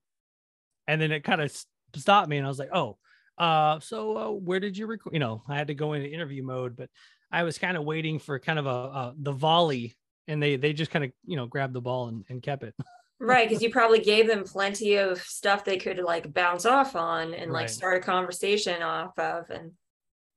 And 0.88 1.02
then 1.02 1.12
it 1.12 1.24
kind 1.24 1.42
of 1.42 1.56
stopped 1.96 2.30
me 2.30 2.38
and 2.38 2.46
I 2.46 2.50
was 2.50 2.60
like, 2.60 2.74
oh, 2.74 2.98
uh, 3.40 3.80
so 3.80 4.18
uh, 4.18 4.32
where 4.32 4.60
did 4.60 4.78
you 4.78 4.86
record? 4.86 5.14
You 5.14 5.20
know, 5.20 5.42
I 5.48 5.56
had 5.56 5.68
to 5.68 5.74
go 5.74 5.94
into 5.94 6.12
interview 6.12 6.44
mode, 6.44 6.76
but 6.76 6.90
I 7.32 7.44
was 7.44 7.58
kind 7.58 7.78
of 7.78 7.86
waiting 7.86 8.20
for 8.20 8.38
kind 8.38 8.60
of 8.60 8.66
a, 8.66 8.70
a 8.70 9.14
the 9.18 9.32
volley, 9.32 9.96
and 10.28 10.44
they 10.44 10.58
they 10.58 10.74
just 10.74 10.92
kind 10.92 11.06
of 11.06 11.12
you 11.26 11.38
know 11.38 11.48
grabbed 11.48 11.74
the 11.74 11.82
ball 11.82 12.10
and, 12.10 12.26
and 12.28 12.42
kept 12.44 12.64
it. 12.64 12.76
Right, 13.22 13.50
because 13.50 13.62
you 13.62 13.70
probably 13.70 14.00
gave 14.00 14.28
them 14.28 14.46
plenty 14.46 14.96
of 14.96 15.22
stuff 15.22 15.66
they 15.66 15.78
could 15.78 16.00
like 16.00 16.34
bounce 16.34 16.66
off 16.66 16.96
on 16.96 17.34
and 17.34 17.52
like 17.52 17.68
start 17.68 17.98
a 17.98 18.00
conversation 18.00 18.82
off 18.82 19.18
of, 19.20 19.50
and 19.50 19.72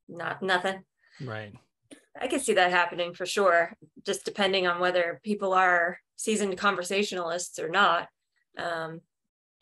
not 0.08 0.42
nothing. 0.42 0.82
Right. 1.24 1.52
I 2.20 2.26
could 2.26 2.40
see 2.40 2.54
that 2.54 2.72
happening 2.72 3.14
for 3.14 3.24
sure, 3.24 3.76
just 4.04 4.24
depending 4.24 4.66
on 4.66 4.80
whether 4.80 5.20
people 5.22 5.52
are 5.52 5.98
seasoned 6.16 6.58
conversationalists 6.58 7.58
or 7.58 7.68
not. 7.68 8.08
Um, 8.58 9.00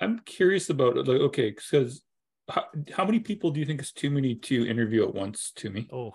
I'm 0.00 0.20
curious 0.20 0.70
about 0.70 0.96
it. 0.96 1.06
Like, 1.06 1.20
okay, 1.20 1.50
because 1.50 2.02
how, 2.48 2.64
how 2.92 3.04
many 3.04 3.20
people 3.20 3.50
do 3.50 3.60
you 3.60 3.66
think 3.66 3.80
is 3.82 3.92
too 3.92 4.10
many 4.10 4.34
to 4.34 4.66
interview 4.66 5.06
at 5.06 5.14
once? 5.14 5.52
To 5.56 5.70
me, 5.70 5.88
Oh, 5.92 6.14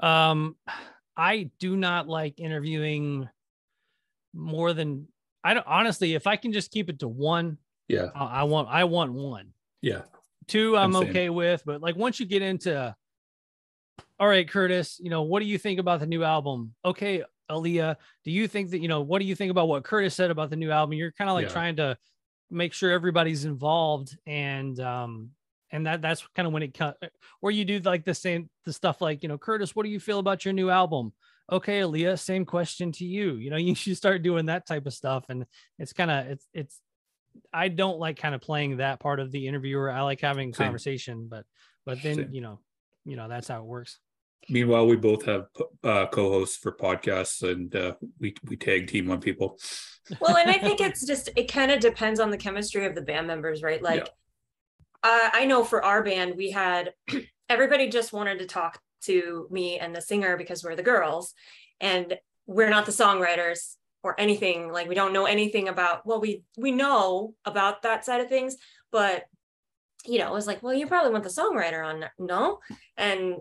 um, 0.00 0.56
I 1.16 1.50
do 1.58 1.76
not 1.76 2.08
like 2.08 2.40
interviewing 2.40 3.28
more 4.34 4.72
than 4.72 5.08
I 5.46 5.54
don't 5.54 5.66
honestly. 5.68 6.14
If 6.14 6.26
I 6.26 6.34
can 6.34 6.52
just 6.52 6.72
keep 6.72 6.90
it 6.90 6.98
to 6.98 7.08
one, 7.08 7.58
yeah, 7.86 8.08
I, 8.16 8.40
I 8.40 8.42
want 8.42 8.68
I 8.68 8.82
want 8.82 9.12
one. 9.12 9.52
yeah, 9.80 10.02
Two, 10.48 10.76
I'm, 10.76 10.96
I'm 10.96 11.08
okay 11.08 11.30
with, 11.30 11.62
but 11.64 11.80
like 11.80 11.94
once 11.94 12.18
you 12.18 12.26
get 12.26 12.42
into, 12.42 12.96
all 14.18 14.26
right, 14.26 14.48
Curtis, 14.48 14.98
you 15.00 15.08
know, 15.08 15.22
what 15.22 15.38
do 15.38 15.46
you 15.46 15.56
think 15.56 15.78
about 15.78 16.00
the 16.00 16.06
new 16.06 16.24
album? 16.24 16.74
Okay, 16.84 17.22
Aaliyah, 17.48 17.94
do 18.24 18.32
you 18.32 18.48
think 18.48 18.70
that 18.70 18.80
you 18.80 18.88
know 18.88 19.02
what 19.02 19.20
do 19.20 19.24
you 19.24 19.36
think 19.36 19.52
about 19.52 19.68
what 19.68 19.84
Curtis 19.84 20.16
said 20.16 20.32
about 20.32 20.50
the 20.50 20.56
new 20.56 20.72
album? 20.72 20.94
You're 20.94 21.12
kind 21.12 21.30
of 21.30 21.34
like 21.34 21.46
Yeah. 21.46 21.52
trying 21.52 21.76
to 21.76 21.96
make 22.50 22.72
sure 22.72 22.90
everybody's 22.90 23.44
involved, 23.44 24.18
and 24.26 24.80
um, 24.80 25.30
and 25.70 25.86
that 25.86 26.02
that's 26.02 26.26
kind 26.34 26.48
of 26.48 26.52
when 26.54 26.64
it 26.64 26.74
cut 26.74 26.98
where 27.38 27.52
you 27.52 27.64
do 27.64 27.78
like 27.78 28.04
the 28.04 28.14
same 28.14 28.50
the 28.64 28.72
stuff 28.72 29.00
like 29.00 29.22
you 29.22 29.28
know, 29.28 29.38
Curtis, 29.38 29.76
what 29.76 29.84
do 29.84 29.90
you 29.90 30.00
feel 30.00 30.18
about 30.18 30.44
your 30.44 30.54
new 30.54 30.70
album? 30.70 31.12
Okay, 31.50 31.80
Aaliyah, 31.80 32.18
same 32.18 32.44
question 32.44 32.90
to 32.92 33.04
you. 33.04 33.34
You 33.34 33.50
know, 33.50 33.56
you 33.56 33.74
should 33.74 33.96
start 33.96 34.22
doing 34.22 34.46
that 34.46 34.66
type 34.66 34.86
of 34.86 34.94
stuff, 34.94 35.24
and 35.28 35.46
it's 35.78 35.92
kind 35.92 36.10
of 36.10 36.26
it's 36.26 36.46
it's 36.52 36.80
I 37.52 37.68
don't 37.68 37.98
like 37.98 38.18
kind 38.18 38.34
of 38.34 38.40
playing 38.40 38.78
that 38.78 39.00
part 39.00 39.20
of 39.20 39.30
the 39.30 39.46
interviewer. 39.46 39.90
I 39.90 40.02
like 40.02 40.20
having 40.20 40.52
Same. 40.52 40.66
conversation, 40.66 41.28
but 41.28 41.44
but 41.84 42.02
then 42.02 42.16
Same. 42.16 42.28
you 42.32 42.40
know, 42.40 42.60
you 43.04 43.16
know 43.16 43.28
that's 43.28 43.48
how 43.48 43.60
it 43.60 43.66
works. 43.66 43.98
Meanwhile, 44.48 44.86
we 44.86 44.96
both 44.96 45.24
have 45.24 45.46
uh, 45.82 46.06
co-hosts 46.06 46.56
for 46.56 46.72
podcasts, 46.72 47.48
and 47.48 47.74
uh, 47.74 47.94
we 48.20 48.34
we 48.44 48.56
tag 48.56 48.88
team 48.88 49.10
on 49.10 49.20
people. 49.20 49.58
well, 50.20 50.36
and 50.36 50.50
I 50.50 50.58
think 50.58 50.80
it's 50.80 51.06
just 51.06 51.30
it 51.36 51.50
kind 51.50 51.70
of 51.70 51.80
depends 51.80 52.20
on 52.20 52.30
the 52.30 52.36
chemistry 52.36 52.86
of 52.86 52.94
the 52.94 53.02
band 53.02 53.26
members, 53.26 53.62
right? 53.62 53.82
Like, 53.82 54.08
uh, 55.02 55.30
I 55.32 55.46
know 55.46 55.64
for 55.64 55.84
our 55.84 56.02
band, 56.02 56.34
we 56.36 56.50
had 56.50 56.92
everybody 57.48 57.88
just 57.88 58.12
wanted 58.12 58.38
to 58.40 58.46
talk 58.46 58.80
to 59.06 59.48
me 59.50 59.78
and 59.78 59.94
the 59.94 60.00
singer 60.00 60.36
because 60.36 60.62
we're 60.62 60.76
the 60.76 60.82
girls, 60.82 61.34
and 61.80 62.18
we're 62.46 62.70
not 62.70 62.86
the 62.86 62.92
songwriters 62.92 63.74
or 64.02 64.14
anything. 64.20 64.70
Like, 64.70 64.88
we 64.88 64.94
don't 64.94 65.12
know 65.12 65.26
anything 65.26 65.68
about. 65.68 66.06
Well, 66.06 66.20
we 66.20 66.42
we 66.56 66.70
know 66.72 67.34
about 67.44 67.82
that 67.82 68.04
side 68.04 68.20
of 68.20 68.28
things, 68.28 68.56
but 68.92 69.24
you 70.04 70.18
know, 70.20 70.28
it 70.28 70.32
was 70.32 70.46
like, 70.46 70.62
well, 70.62 70.72
you 70.74 70.86
probably 70.86 71.10
want 71.10 71.24
the 71.24 71.30
songwriter 71.30 71.84
on, 71.84 72.04
no, 72.18 72.60
and 72.96 73.36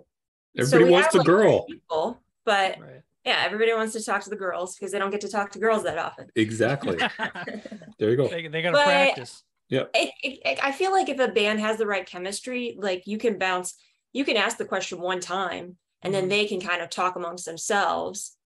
Everybody 0.57 0.83
we 0.85 0.89
wants 0.89 1.11
the 1.11 1.19
like, 1.19 1.27
girl. 1.27 1.65
people, 1.65 2.23
but 2.45 2.79
Right. 2.79 3.01
yeah, 3.23 3.43
everybody 3.45 3.71
wants 3.73 3.93
to 3.93 4.03
talk 4.03 4.23
to 4.23 4.29
the 4.31 4.35
girls 4.35 4.75
because 4.75 4.91
they 4.91 4.97
don't 4.97 5.11
get 5.11 5.21
to 5.21 5.27
talk 5.29 5.51
to 5.51 5.59
girls 5.59 5.83
that 5.83 5.97
often. 5.99 6.27
Exactly. 6.35 6.97
There 7.99 8.09
you 8.09 8.17
go. 8.17 8.27
they 8.27 8.47
they 8.47 8.61
got 8.63 8.71
to 8.71 8.77
But- 8.77 8.85
practice. 8.85 9.43
yeah 9.69 9.83
it, 9.93 10.11
it- 10.23 10.59
I 10.63 10.71
feel 10.71 10.91
like 10.91 11.07
if 11.09 11.19
a 11.19 11.27
band 11.27 11.59
has 11.59 11.77
the 11.77 11.85
right 11.85 12.05
chemistry, 12.05 12.75
like 12.79 13.03
you 13.05 13.17
can 13.17 13.37
bounce, 13.37 13.75
you 14.15 14.23
can 14.23 14.37
ask 14.37 14.57
the 14.57 14.63
question 14.63 15.01
one 15.01 15.19
time 15.19 15.75
and 16.01 16.13
then 16.13 16.27
Mhm. 16.27 16.29
they 16.29 16.47
can 16.47 16.61
kind 16.61 16.81
of 16.81 16.89
talk 16.89 17.17
amongst 17.17 17.43
themselves 17.45 18.37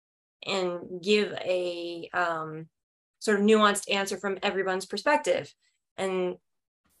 and 0.44 1.00
give 1.00 1.32
a 1.34 2.10
um, 2.12 2.68
sort 3.20 3.38
of 3.38 3.46
nuanced 3.46 3.88
answer 3.88 4.16
from 4.16 4.36
everyone's 4.42 4.84
perspective. 4.84 5.54
And 5.96 6.38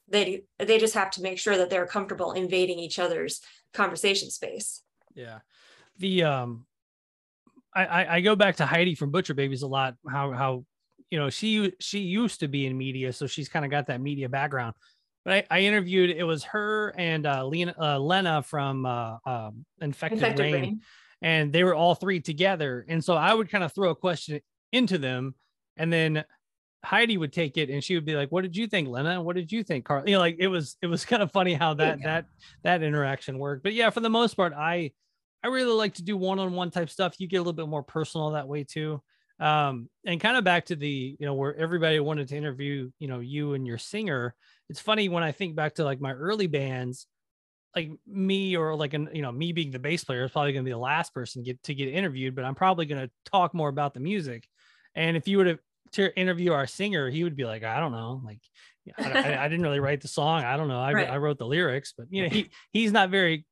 they 0.06 0.44
they 0.58 0.78
just 0.78 0.94
have 0.94 1.10
to 1.12 1.22
make 1.22 1.38
sure 1.40 1.56
that 1.56 1.68
they're 1.68 1.86
comfortable 1.86 2.30
invading 2.30 2.78
each 2.78 3.00
other's 3.00 3.40
conversation 3.72 4.30
space. 4.30 4.82
Yeah. 5.14 5.40
The 5.98 6.22
um 6.22 6.66
I, 7.74 7.86
I 7.86 8.14
I 8.16 8.20
go 8.20 8.36
back 8.36 8.56
to 8.56 8.66
Heidi 8.66 8.94
from 8.94 9.10
Butcher 9.10 9.34
Babies 9.34 9.62
a 9.62 9.68
lot. 9.68 9.96
How 10.08 10.30
how 10.30 10.64
you 11.10 11.18
know 11.18 11.28
she 11.28 11.72
she 11.80 12.00
used 12.00 12.38
to 12.40 12.48
be 12.48 12.66
in 12.66 12.78
media, 12.78 13.12
so 13.12 13.26
she's 13.26 13.48
kind 13.48 13.64
of 13.64 13.70
got 13.72 13.86
that 13.88 14.00
media 14.00 14.28
background. 14.28 14.74
But 15.24 15.34
I, 15.50 15.58
I 15.58 15.60
interviewed 15.60 16.10
it 16.10 16.24
was 16.24 16.44
her 16.44 16.94
and 16.96 17.26
uh, 17.26 17.46
Lena 17.46 17.74
uh, 17.78 17.98
Lena 17.98 18.42
from 18.42 18.86
uh, 18.86 19.16
um, 19.26 19.64
Infected, 19.80 20.18
Infected 20.18 20.40
Rain, 20.44 20.54
Rain. 20.54 20.80
and 21.20 21.52
they 21.52 21.62
were 21.62 21.74
all 21.74 21.94
three 21.94 22.20
together. 22.20 22.86
And 22.88 23.04
so 23.04 23.14
I 23.14 23.34
would 23.34 23.50
kind 23.50 23.62
of 23.62 23.72
throw 23.74 23.90
a 23.90 23.94
question 23.94 24.40
into 24.72 24.96
them, 24.98 25.34
and 25.76 25.92
then 25.92 26.24
Heidi 26.82 27.18
would 27.18 27.32
take 27.34 27.58
it 27.58 27.68
and 27.68 27.84
she 27.84 27.94
would 27.94 28.06
be 28.06 28.16
like, 28.16 28.32
"What 28.32 28.42
did 28.42 28.56
you 28.56 28.66
think, 28.66 28.88
Lena? 28.88 29.20
What 29.22 29.36
did 29.36 29.52
you 29.52 29.62
think, 29.62 29.84
Carl?" 29.84 30.04
You 30.08 30.14
know, 30.14 30.20
like 30.20 30.36
it 30.38 30.48
was 30.48 30.76
it 30.80 30.86
was 30.86 31.04
kind 31.06 31.22
of 31.22 31.30
funny 31.32 31.52
how 31.54 31.74
that 31.74 31.98
Yeah. 31.98 32.06
that 32.06 32.24
that 32.62 32.82
interaction 32.82 33.38
worked. 33.38 33.62
But 33.62 33.74
yeah, 33.74 33.90
for 33.90 34.00
the 34.00 34.08
most 34.10 34.34
part, 34.34 34.54
I 34.54 34.92
I 35.42 35.48
really 35.48 35.72
like 35.74 35.94
to 35.94 36.02
do 36.02 36.16
one-on-one 36.16 36.70
type 36.70 36.88
stuff. 36.90 37.14
You 37.18 37.26
get 37.28 37.36
a 37.36 37.40
little 37.40 37.52
bit 37.52 37.68
more 37.68 37.82
personal 37.82 38.30
that 38.30 38.48
way 38.48 38.64
too. 38.64 39.02
Um, 39.40 39.88
and 40.04 40.20
kind 40.20 40.36
of 40.36 40.44
back 40.44 40.66
to 40.66 40.76
the, 40.76 41.16
you 41.18 41.26
know, 41.26 41.34
where 41.34 41.56
everybody 41.56 41.98
wanted 41.98 42.28
to 42.28 42.36
interview, 42.36 42.90
you 42.98 43.08
know, 43.08 43.20
you 43.20 43.54
and 43.54 43.66
your 43.66 43.78
singer. 43.78 44.34
It's 44.68 44.80
funny 44.80 45.08
when 45.08 45.22
I 45.22 45.32
think 45.32 45.56
back 45.56 45.74
to 45.76 45.84
like 45.84 46.00
my 46.00 46.12
early 46.12 46.46
bands, 46.46 47.06
like 47.74 47.90
me 48.06 48.56
or 48.56 48.74
like 48.76 48.92
an, 48.94 49.08
you 49.14 49.22
know, 49.22 49.32
me 49.32 49.52
being 49.52 49.70
the 49.70 49.78
bass 49.78 50.04
player 50.04 50.24
is 50.24 50.30
probably 50.30 50.52
going 50.52 50.64
to 50.64 50.68
be 50.68 50.72
the 50.72 50.78
last 50.78 51.14
person 51.14 51.42
get 51.42 51.62
to 51.64 51.74
get 51.74 51.88
interviewed, 51.88 52.34
but 52.34 52.44
I'm 52.44 52.54
probably 52.54 52.84
going 52.84 53.00
to 53.06 53.10
talk 53.30 53.54
more 53.54 53.68
about 53.70 53.94
the 53.94 54.00
music. 54.00 54.46
And 54.94 55.16
if 55.16 55.26
you 55.26 55.38
were 55.38 55.44
to, 55.44 55.58
to 55.92 56.18
interview 56.18 56.52
our 56.52 56.66
singer, 56.66 57.08
he 57.08 57.24
would 57.24 57.36
be 57.36 57.44
like, 57.44 57.64
I 57.64 57.80
don't 57.80 57.92
know, 57.92 58.20
like 58.24 58.40
I, 58.98 59.10
I- 59.34 59.44
I 59.44 59.48
didn't 59.48 59.62
really 59.62 59.80
write 59.80 60.00
the 60.02 60.08
song. 60.08 60.44
I 60.44 60.56
don't 60.56 60.68
know. 60.68 60.80
I, 60.80 60.92
Right. 60.94 61.10
I 61.10 61.16
wrote 61.16 61.38
the 61.38 61.46
lyrics, 61.46 61.94
but 61.96 62.08
you 62.10 62.24
know, 62.24 62.28
he 62.34 62.50
he's 62.72 62.92
not 62.92 63.08
very 63.10 63.46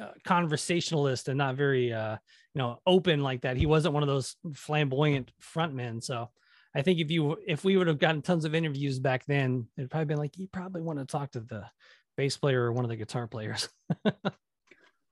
uh, 0.00 0.10
conversationalist 0.24 1.28
and 1.28 1.38
not 1.38 1.56
very 1.56 1.92
uh 1.92 2.16
you 2.54 2.58
know 2.58 2.80
open 2.86 3.20
like 3.20 3.42
that 3.42 3.56
he 3.56 3.66
wasn't 3.66 3.92
one 3.92 4.02
of 4.02 4.08
those 4.08 4.36
flamboyant 4.54 5.30
frontmen 5.42 6.02
so 6.02 6.28
i 6.74 6.82
think 6.82 6.98
if 6.98 7.10
you 7.10 7.36
if 7.46 7.64
we 7.64 7.76
would 7.76 7.86
have 7.86 7.98
gotten 7.98 8.22
tons 8.22 8.44
of 8.44 8.54
interviews 8.54 8.98
back 8.98 9.24
then 9.26 9.66
it'd 9.76 9.90
probably 9.90 10.06
been 10.06 10.18
like 10.18 10.36
you 10.38 10.46
probably 10.48 10.82
want 10.82 10.98
to 10.98 11.04
talk 11.04 11.30
to 11.30 11.40
the 11.40 11.62
bass 12.16 12.36
player 12.36 12.64
or 12.64 12.72
one 12.72 12.84
of 12.84 12.90
the 12.90 12.96
guitar 12.96 13.26
players 13.26 13.68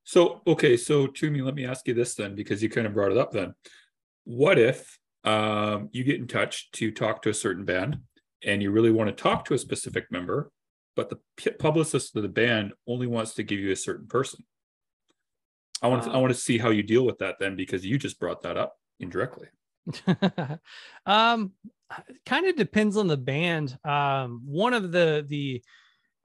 So 0.09 0.41
okay, 0.47 0.79
so 0.79 1.07
to 1.07 1.31
me, 1.31 1.43
let 1.43 1.55
me 1.55 1.67
ask 1.67 1.87
you 1.87 1.93
this 1.93 2.15
then, 2.15 2.35
because 2.35 2.63
you 2.63 2.71
kind 2.71 2.87
of 2.87 2.95
brought 2.95 3.13
it 3.13 3.19
up. 3.19 3.31
Then, 3.31 3.53
what 4.25 4.59
if 4.59 4.99
um, 5.23 5.91
you 5.93 6.03
get 6.03 6.17
in 6.17 6.27
touch 6.27 6.71
to 6.73 6.91
talk 6.91 7.21
to 7.23 7.29
a 7.29 7.35
certain 7.35 7.67
band, 7.67 7.99
and 8.43 8.63
you 8.63 8.71
really 8.71 8.91
want 8.91 9.15
to 9.15 9.23
talk 9.23 9.45
to 9.45 9.55
a 9.55 9.59
specific 9.59 10.11
member, 10.11 10.51
but 10.97 11.11
the 11.11 11.19
publicist 11.59 12.17
of 12.17 12.23
the 12.23 12.29
band 12.31 12.73
only 12.87 13.07
wants 13.07 13.35
to 13.35 13.43
give 13.43 13.59
you 13.59 13.71
a 13.71 13.77
certain 13.77 14.07
person? 14.07 14.47
I 15.83 15.89
want 15.89 16.05
to, 16.05 16.11
I 16.11 16.15
Uh. 16.15 16.21
want 16.21 16.33
to 16.35 16.41
see 16.41 16.59
how 16.59 16.71
you 16.71 16.83
deal 16.83 17.05
with 17.05 17.19
that 17.19 17.37
then, 17.39 17.57
because 17.57 17.85
you 17.87 17.99
just 17.99 18.19
brought 18.19 18.43
that 18.43 18.57
up 18.57 18.77
indirectly. 19.01 19.49
um 21.07 21.53
kind 22.27 22.47
of 22.47 22.57
depends 22.57 22.97
on 22.99 23.07
the 23.07 23.17
band 23.17 23.79
um 23.85 24.43
one 24.45 24.75
of 24.75 24.93
the 24.93 25.25
the 25.29 25.63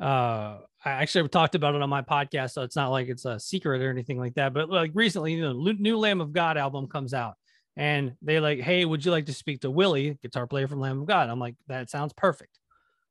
uh 0.03 0.59
i 0.83 0.89
actually 0.91 1.29
talked 1.29 1.55
about 1.55 1.73
it 1.75 1.81
on 1.81 1.89
my 1.89 2.01
podcast 2.01 2.51
so 2.51 2.61
it's 2.63 2.75
not 2.75 2.89
like 2.89 3.07
it's 3.07 3.23
a 3.23 3.39
secret 3.39 3.81
or 3.81 3.89
anything 3.89 4.17
like 4.19 4.33
that 4.33 4.53
but 4.53 4.69
like 4.69 4.91
recently 4.93 5.39
the 5.39 5.53
Lu- 5.53 5.77
new 5.79 5.97
lamb 5.97 6.19
of 6.19 6.33
god 6.33 6.57
album 6.57 6.87
comes 6.87 7.13
out 7.13 7.35
and 7.77 8.13
they 8.21 8.41
like 8.41 8.59
hey 8.59 8.83
would 8.83 9.05
you 9.05 9.11
like 9.11 9.27
to 9.27 9.33
speak 9.33 9.61
to 9.61 9.71
willie 9.71 10.17
guitar 10.21 10.45
player 10.47 10.67
from 10.67 10.81
lamb 10.81 10.99
of 10.99 11.07
god 11.07 11.29
i'm 11.29 11.39
like 11.39 11.55
that 11.67 11.89
sounds 11.89 12.11
perfect 12.11 12.59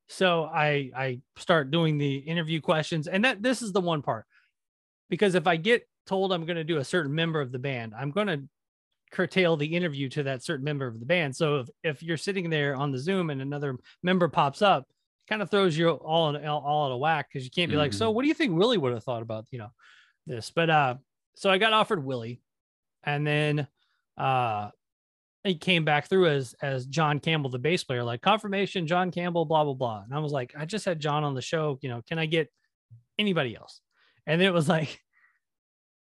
so 0.09 0.44
i 0.44 0.90
i 0.94 1.20
start 1.38 1.70
doing 1.70 1.96
the 1.96 2.16
interview 2.16 2.61
questions 2.61 3.09
and 3.09 3.24
that 3.24 3.42
this 3.42 3.62
is 3.62 3.72
the 3.72 3.81
one 3.81 4.02
part 4.02 4.26
because 5.09 5.35
if 5.35 5.46
i 5.46 5.57
get 5.57 5.88
told 6.06 6.32
i'm 6.32 6.44
going 6.44 6.56
to 6.56 6.64
do 6.64 6.78
a 6.78 6.84
certain 6.84 7.14
member 7.14 7.40
of 7.40 7.52
the 7.52 7.58
band 7.58 7.92
i'm 7.96 8.10
going 8.10 8.26
to 8.26 8.42
curtail 9.12 9.56
the 9.56 9.66
interview 9.66 10.08
to 10.08 10.24
that 10.24 10.42
certain 10.42 10.64
member 10.64 10.86
of 10.86 10.98
the 10.98 11.06
band. 11.06 11.36
So 11.36 11.60
if, 11.60 11.68
if 11.84 12.02
you're 12.02 12.16
sitting 12.16 12.50
there 12.50 12.74
on 12.74 12.90
the 12.90 12.98
Zoom 12.98 13.30
and 13.30 13.40
another 13.40 13.78
member 14.02 14.26
pops 14.26 14.62
up, 14.62 14.88
kind 15.28 15.42
of 15.42 15.50
throws 15.50 15.76
you 15.76 15.90
all 15.90 16.34
in 16.34 16.46
all, 16.46 16.86
out 16.86 16.92
of 16.92 16.98
whack 16.98 17.28
because 17.30 17.44
you 17.44 17.50
can't 17.50 17.70
be 17.70 17.76
like, 17.76 17.92
so 17.92 18.10
what 18.10 18.22
do 18.22 18.28
you 18.28 18.34
think 18.34 18.56
Willie 18.56 18.78
would 18.78 18.92
have 18.92 19.04
thought 19.04 19.22
about, 19.22 19.46
you 19.50 19.58
know, 19.58 19.70
this? 20.26 20.50
But 20.50 20.68
uh 20.68 20.94
so 21.36 21.48
I 21.50 21.58
got 21.58 21.72
offered 21.72 22.04
Willie 22.04 22.40
and 23.04 23.26
then 23.26 23.68
uh 24.18 24.70
he 25.44 25.54
came 25.54 25.84
back 25.84 26.08
through 26.08 26.28
as 26.28 26.54
as 26.60 26.86
John 26.86 27.20
Campbell, 27.20 27.50
the 27.50 27.58
bass 27.58 27.84
player, 27.84 28.02
like 28.02 28.20
confirmation, 28.20 28.86
John 28.86 29.10
Campbell, 29.10 29.44
blah, 29.44 29.64
blah, 29.64 29.74
blah. 29.74 30.02
And 30.02 30.14
I 30.14 30.18
was 30.18 30.32
like, 30.32 30.54
I 30.58 30.64
just 30.64 30.84
had 30.84 31.00
John 31.00 31.22
on 31.22 31.34
the 31.34 31.42
show, 31.42 31.78
you 31.82 31.88
know, 31.88 32.02
can 32.06 32.18
I 32.18 32.26
get 32.26 32.50
anybody 33.18 33.54
else? 33.54 33.80
And 34.26 34.40
then 34.40 34.48
it 34.48 34.54
was 34.54 34.68
like, 34.68 35.00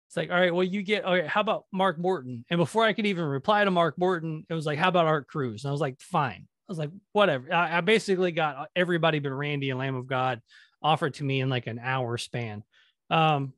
it's 0.09 0.17
like, 0.17 0.31
all 0.31 0.39
right, 0.39 0.51
well, 0.51 0.63
you 0.63 0.81
get, 0.81 1.05
all 1.05 1.13
right, 1.13 1.27
how 1.27 1.41
about 1.41 1.65
Mark 1.71 1.99
Morton? 1.99 2.43
And 2.49 2.57
before 2.57 2.83
I 2.83 2.93
could 2.93 3.05
even 3.05 3.25
reply 3.25 3.63
to 3.63 3.69
Mark 3.69 3.95
Morton, 3.95 4.43
it 4.49 4.53
was 4.55 4.65
like, 4.65 4.79
how 4.79 4.89
about 4.89 5.05
Art 5.05 5.27
Cruz? 5.27 5.63
And 5.63 5.69
I 5.69 5.71
was 5.71 5.81
like, 5.81 6.01
fine. 6.01 6.47
I 6.47 6.71
was 6.71 6.79
like, 6.79 6.89
whatever. 7.11 7.53
I, 7.53 7.77
I 7.77 7.81
basically 7.81 8.31
got 8.31 8.69
everybody 8.75 9.19
but 9.19 9.29
Randy 9.29 9.69
and 9.69 9.77
Lamb 9.77 9.95
of 9.95 10.07
God 10.07 10.41
offered 10.81 11.13
to 11.15 11.23
me 11.23 11.41
in 11.41 11.49
like 11.49 11.67
an 11.67 11.77
hour 11.77 12.17
span. 12.17 12.63
Um, 13.11 13.53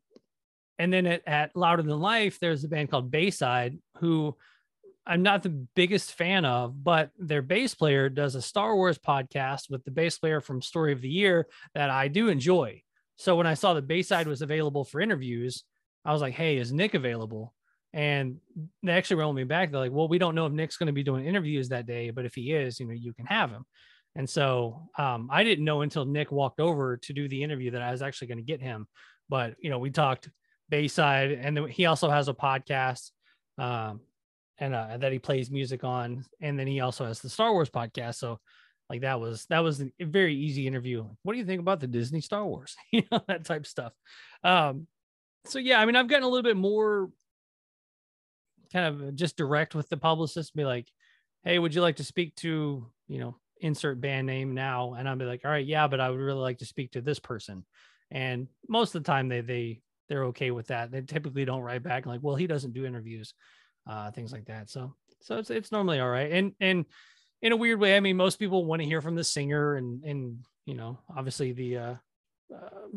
and 0.78 0.92
then 0.92 1.06
at, 1.06 1.26
at 1.26 1.56
Louder 1.56 1.84
Than 1.84 2.02
Life, 2.02 2.38
there's 2.42 2.66
a 2.66 2.68
band 2.68 2.92
called 2.92 3.12
Bayside 3.12 3.80
who 4.00 4.36
I'm 5.08 5.24
not 5.24 5.44
the 5.44 5.66
biggest 5.74 6.16
fan 6.16 6.44
of, 6.44 6.84
but 6.84 7.12
their 7.18 7.42
bass 7.42 7.74
player 7.74 8.10
does 8.10 8.36
a 8.36 8.42
Star 8.42 8.76
Wars 8.76 9.00
podcast 9.00 9.70
with 9.70 9.86
the 9.86 9.92
bass 9.92 10.18
player 10.18 10.42
from 10.42 10.62
Story 10.62 10.92
of 10.92 11.02
the 11.02 11.08
Year 11.08 11.48
that 11.76 11.90
I 11.90 12.10
do 12.10 12.28
enjoy. 12.28 12.82
So 13.16 13.38
when 13.38 13.48
I 13.48 13.54
saw 13.54 13.74
that 13.74 13.88
Bayside 13.88 14.28
was 14.28 14.42
available 14.42 14.84
for 14.84 15.00
interviews, 15.00 15.64
I 16.06 16.14
was 16.14 16.22
like, 16.22 16.34
hey, 16.34 16.58
is 16.58 16.72
Nick 16.72 16.94
available? 16.94 17.54
And 17.94 18.38
they 18.84 18.94
actually 18.94 19.18
rolled 19.18 19.36
me 19.36 19.44
back. 19.44 19.72
They're 19.72 19.82
like, 19.82 19.92
well, 19.92 20.08
we 20.08 20.18
don't 20.18 20.36
know 20.36 20.46
if 20.46 20.54
Nick's 20.54 20.78
going 20.78 20.88
to 20.88 20.94
be 20.94 21.04
doing 21.04 21.26
interviews 21.26 21.70
that 21.70 21.86
day, 21.86 22.10
but 22.10 22.26
if 22.26 22.34
he 22.34 22.54
is, 22.54 22.80
you 22.80 22.88
know, 22.88 22.94
you 22.94 23.14
can 23.14 23.26
have 23.26 23.52
him. 23.52 23.66
And 24.16 24.30
so 24.30 24.90
um, 24.98 25.30
I 25.32 25.44
didn't 25.44 25.66
know 25.66 25.82
until 25.82 26.06
Nick 26.06 26.32
walked 26.32 26.60
over 26.60 26.98
to 26.98 27.14
do 27.14 27.28
the 27.28 27.44
interview 27.44 27.72
that 27.72 27.82
I 27.82 27.92
was 27.92 28.02
actually 28.02 28.28
going 28.28 28.38
to 28.40 28.44
get 28.44 28.62
him. 28.62 28.88
But, 29.30 29.56
you 29.60 29.70
know, 29.70 29.80
we 29.80 29.90
talked 29.90 30.30
Bayside 30.70 31.32
and 31.32 31.56
then 31.56 31.68
he 31.68 31.86
also 31.86 32.10
has 32.10 32.28
a 32.28 32.34
podcast 32.34 33.12
um, 33.58 34.02
and 34.58 34.76
uh, 34.76 34.98
that 34.98 35.12
he 35.12 35.20
plays 35.20 35.52
music 35.52 35.84
on. 35.84 36.26
And 36.42 36.60
then 36.60 36.68
he 36.68 36.82
also 36.82 37.06
has 37.06 37.20
the 37.20 37.30
Star 37.30 37.52
Wars 37.52 37.70
podcast. 37.70 38.16
So 38.16 38.40
like 38.90 39.02
that 39.02 39.20
was, 39.20 39.46
that 39.50 39.60
was 39.60 39.82
a 39.82 39.92
very 40.02 40.36
easy 40.36 40.68
interview. 40.68 41.06
What 41.24 41.34
do 41.34 41.40
you 41.40 41.46
think 41.46 41.62
about 41.62 41.80
the 41.80 41.88
Disney 41.88 42.22
Star 42.22 42.46
Wars? 42.46 42.76
you 42.92 43.04
know, 43.12 43.22
that 43.28 43.46
type 43.46 43.66
stuff. 43.66 43.94
Um, 44.44 44.88
so 45.45 45.60
yeah, 45.60 45.80
I 45.80 45.86
mean, 45.86 45.95
I've 45.95 46.08
gotten 46.08 46.23
a 46.23 46.27
little 46.27 46.43
bit 46.43 46.58
more 46.58 47.10
kind 48.71 48.86
of 48.86 49.15
just 49.15 49.38
direct 49.38 49.75
with 49.75 49.89
the 49.89 49.97
publicist, 49.97 50.56
be 50.56 50.65
like, 50.65 50.88
Hey, 51.43 51.60
would 51.60 51.73
you 51.73 51.82
like 51.82 51.97
to 51.97 52.04
speak 52.04 52.36
to, 52.38 52.86
you 53.08 53.19
know, 53.19 53.36
insert 53.60 53.99
band 53.99 54.27
name 54.27 54.54
now? 54.54 54.93
And 54.93 55.08
i'll 55.08 55.15
be 55.15 55.25
like 55.25 55.41
all 55.45 55.51
right 55.51 55.65
yeah 55.65 55.88
but 55.88 55.99
i 55.99 56.10
would 56.10 56.19
really 56.19 56.39
like 56.39 56.60
to 56.60 56.65
speak 56.65 56.91
to 56.91 57.01
this 57.01 57.19
person. 57.19 57.65
And 58.10 58.47
most 58.67 58.95
of 58.95 59.04
the 59.04 59.08
time 59.08 59.30
they 59.30 59.41
they 59.41 59.82
they're 60.10 60.25
okay 60.25 60.51
with 60.51 60.67
that. 60.67 60.91
They 60.91 61.01
typically 61.01 61.45
don't 61.45 61.62
write 61.62 61.84
back 61.84 62.06
like 62.06 62.21
well 62.23 62.36
he 62.36 62.47
doesn't 62.47 62.73
do 62.73 62.86
interviews 62.86 63.34
uh 63.88 64.12
things 64.12 64.32
like 64.32 64.45
that. 64.45 64.69
So 64.69 64.95
so 65.21 65.38
it's 65.38 65.49
it's 65.49 65.71
normally 65.71 65.99
all 65.99 66.10
right. 66.10 66.32
And 66.32 66.54
and 66.60 66.86
in 67.41 67.51
a 67.51 67.56
weird 67.56 67.80
way 67.80 67.97
i 67.97 67.99
mean 67.99 68.15
most 68.15 68.38
people 68.38 68.65
want 68.65 68.82
to 68.82 68.88
hear 68.88 69.01
from 69.01 69.15
the 69.15 69.23
singer 69.23 69.75
and 69.75 70.04
and 70.04 70.38
you 70.65 70.75
know 70.75 70.99
obviously 71.15 71.51
the 71.51 71.77
uh, 71.77 71.95
uh 72.54 72.88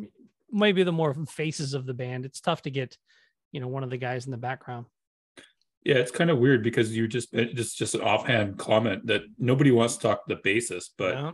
maybe 0.54 0.82
the 0.82 0.92
more 0.92 1.14
faces 1.26 1.74
of 1.74 1.84
the 1.84 1.94
band 1.94 2.24
it's 2.24 2.40
tough 2.40 2.62
to 2.62 2.70
get 2.70 2.96
you 3.52 3.60
know 3.60 3.68
one 3.68 3.82
of 3.82 3.90
the 3.90 3.96
guys 3.96 4.24
in 4.24 4.30
the 4.30 4.36
background 4.38 4.86
yeah, 5.84 5.96
it's 5.96 6.10
kind 6.10 6.30
of 6.30 6.38
weird 6.38 6.62
because 6.62 6.96
you 6.96 7.06
just 7.06 7.32
just 7.32 7.76
just 7.76 7.94
an 7.94 8.00
offhand 8.00 8.58
comment 8.58 9.06
that 9.06 9.22
nobody 9.38 9.70
wants 9.70 9.96
to 9.96 10.02
talk 10.02 10.26
to 10.26 10.34
the 10.34 10.40
bassist, 10.40 10.90
but 10.96 11.14
yeah. 11.14 11.32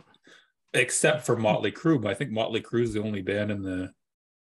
except 0.73 1.25
for 1.25 1.37
Motley 1.37 1.71
Crue, 1.71 2.05
I 2.05 2.13
think 2.13 2.31
Motley 2.31 2.61
Crue 2.61 2.83
is 2.83 2.93
the 2.93 3.01
only 3.01 3.21
band 3.21 3.49
in 3.49 3.61
the 3.61 3.91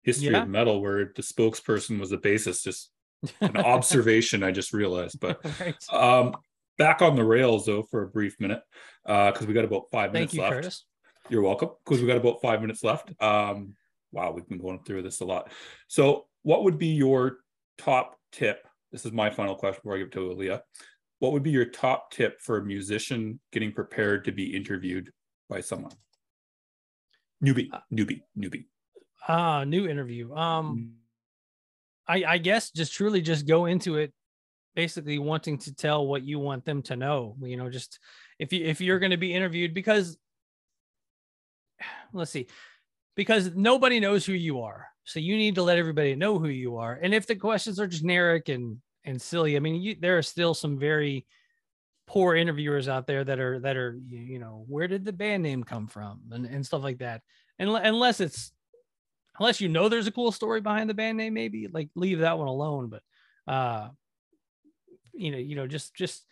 history 0.03 0.31
yeah. 0.31 0.43
of 0.43 0.47
metal 0.47 0.81
where 0.81 1.11
the 1.13 1.21
spokesperson 1.21 1.99
was 1.99 2.13
a 2.13 2.17
bassist. 2.17 2.63
Just 2.63 2.91
an 3.41 3.57
observation 3.57 4.41
I 4.41 4.51
just 4.51 4.71
realized. 4.71 5.19
But 5.19 5.41
right. 5.59 5.75
um, 5.91 6.33
back 6.77 7.01
on 7.01 7.17
the 7.17 7.25
rails 7.25 7.65
though 7.65 7.83
for 7.83 8.03
a 8.03 8.07
brief 8.07 8.39
minute 8.39 8.61
because 9.05 9.41
uh, 9.41 9.45
we 9.45 9.53
got 9.53 9.65
about 9.65 9.89
five 9.91 10.13
minutes 10.13 10.33
you, 10.33 10.41
left. 10.41 10.53
Curtis. 10.53 10.85
You're 11.27 11.41
welcome. 11.41 11.71
Because 11.83 12.01
we 12.01 12.07
got 12.07 12.15
about 12.15 12.41
five 12.41 12.61
minutes 12.61 12.85
left. 12.85 13.11
Um, 13.21 13.75
wow, 14.11 14.31
we've 14.31 14.47
been 14.47 14.57
going 14.57 14.79
through 14.85 15.03
this 15.03 15.21
a 15.21 15.25
lot. 15.25 15.51
So, 15.87 16.25
what 16.43 16.63
would 16.63 16.77
be 16.77 16.87
your 16.87 17.37
top 17.77 18.15
tip 18.31 18.65
this 18.91 19.05
is 19.05 19.11
my 19.11 19.29
final 19.29 19.55
question 19.55 19.79
before 19.83 19.95
I 19.95 19.99
give 19.99 20.07
it 20.07 20.13
to 20.13 20.19
Aaliyah. 20.19 20.61
What 21.19 21.33
would 21.33 21.43
be 21.43 21.51
your 21.51 21.65
top 21.65 22.11
tip 22.11 22.41
for 22.41 22.57
a 22.57 22.65
musician 22.65 23.39
getting 23.51 23.71
prepared 23.71 24.25
to 24.25 24.31
be 24.31 24.55
interviewed 24.55 25.11
by 25.49 25.61
someone? 25.61 25.91
Newbie, 27.43 27.69
uh, 27.71 27.79
newbie, 27.93 28.21
newbie. 28.37 28.65
Ah, 29.27 29.59
uh, 29.59 29.63
new 29.63 29.87
interview. 29.87 30.33
Um, 30.33 30.77
mm. 30.77 32.23
I 32.25 32.33
I 32.33 32.37
guess 32.37 32.71
just 32.71 32.93
truly 32.93 33.21
just 33.21 33.47
go 33.47 33.65
into 33.65 33.97
it, 33.97 34.13
basically 34.75 35.19
wanting 35.19 35.57
to 35.59 35.75
tell 35.75 36.07
what 36.07 36.23
you 36.23 36.39
want 36.39 36.65
them 36.65 36.81
to 36.83 36.95
know. 36.95 37.35
You 37.41 37.57
know, 37.57 37.69
just 37.69 37.99
if 38.39 38.51
you 38.51 38.65
if 38.65 38.81
you're 38.81 38.99
going 38.99 39.11
to 39.11 39.17
be 39.17 39.33
interviewed 39.33 39.73
because 39.73 40.17
let's 42.13 42.31
see 42.31 42.47
because 43.19 43.53
nobody 43.53 43.99
knows 43.99 44.25
who 44.25 44.31
you 44.31 44.61
are. 44.61 44.87
So 45.03 45.19
you 45.19 45.35
need 45.35 45.55
to 45.55 45.61
let 45.61 45.77
everybody 45.77 46.15
know 46.15 46.39
who 46.39 46.47
you 46.47 46.77
are. 46.77 46.97
And 47.03 47.13
if 47.13 47.27
the 47.27 47.35
questions 47.35 47.77
are 47.77 47.85
generic 47.85 48.47
and 48.47 48.77
and 49.03 49.21
silly, 49.21 49.57
I 49.57 49.59
mean, 49.59 49.81
you, 49.81 49.97
there 49.99 50.17
are 50.17 50.21
still 50.21 50.53
some 50.53 50.79
very 50.79 51.25
poor 52.07 52.33
interviewers 52.33 52.87
out 52.87 53.07
there 53.07 53.25
that 53.25 53.37
are 53.37 53.59
that 53.59 53.75
are 53.75 53.99
you 54.07 54.39
know 54.39 54.63
where 54.69 54.87
did 54.87 55.03
the 55.03 55.11
band 55.11 55.43
name 55.43 55.65
come 55.65 55.87
from 55.87 56.21
and, 56.31 56.45
and 56.45 56.65
stuff 56.65 56.81
like 56.81 56.99
that. 56.99 57.21
And 57.59 57.69
unless 57.69 58.21
it's 58.21 58.53
unless 59.37 59.59
you 59.59 59.67
know 59.67 59.89
there's 59.89 60.07
a 60.07 60.13
cool 60.13 60.31
story 60.31 60.61
behind 60.61 60.89
the 60.89 60.93
band 60.93 61.17
name, 61.17 61.33
maybe 61.33 61.67
like 61.67 61.89
leave 61.95 62.19
that 62.19 62.37
one 62.37 62.47
alone. 62.47 62.87
But 62.89 63.03
uh, 63.53 63.89
you 65.11 65.31
know, 65.31 65.39
you 65.39 65.57
know, 65.57 65.67
just 65.67 65.93
just 65.93 66.23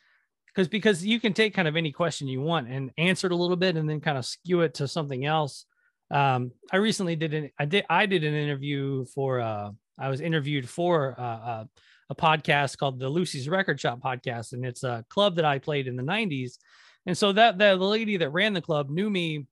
because 0.47 0.69
because 0.69 1.06
you 1.06 1.19
can 1.19 1.34
take 1.34 1.54
kind 1.54 1.67
of 1.67 1.76
any 1.76 1.91
question 1.91 2.30
you 2.30 2.39
want 2.39 2.69
and 2.69 2.91
answer 2.97 3.28
it 3.28 3.34
a 3.34 3.36
little 3.36 3.58
bit 3.58 3.76
and 3.76 3.89
then 3.89 4.00
kind 4.00 4.17
of 4.17 4.26
skew 4.26 4.62
it 4.62 4.76
to 4.76 4.88
something 4.88 5.26
else 5.26 5.65
um, 6.12 6.52
I 6.72 6.78
recently 6.78 7.15
did 7.15 7.34
an 7.34 7.52
I 7.60 7.65
did 7.65 7.86
I 7.89 8.06
did 8.06 8.24
an 8.24 8.34
interview 8.34 9.06
for 9.06 9.39
uh, 9.39 9.72
I 10.00 10.10
was 10.10 10.22
interviewed 10.22 10.70
for 10.70 11.15
uh, 11.17 11.22
uh, 11.22 11.65
a 12.10 12.15
podcast 12.15 12.78
called 12.78 13.00
the 13.00 13.10
Lucy's 13.10 13.50
Record 13.50 13.80
Shop 13.80 14.00
podcast, 14.00 14.54
and 14.54 14.65
it's 14.65 14.84
a 14.84 15.06
club 15.10 15.36
that 15.36 15.46
I 15.46 15.60
played 15.60 15.88
in 15.88 15.96
the 15.96 16.04
'90s. 16.04 16.58
And 17.06 17.17
so 17.17 17.32
that 17.34 17.58
the 17.58 17.76
lady 17.76 18.17
that 18.17 18.30
ran 18.30 18.54
the 18.54 18.62
club 18.62 18.89
knew 18.89 19.10
me 19.10 19.48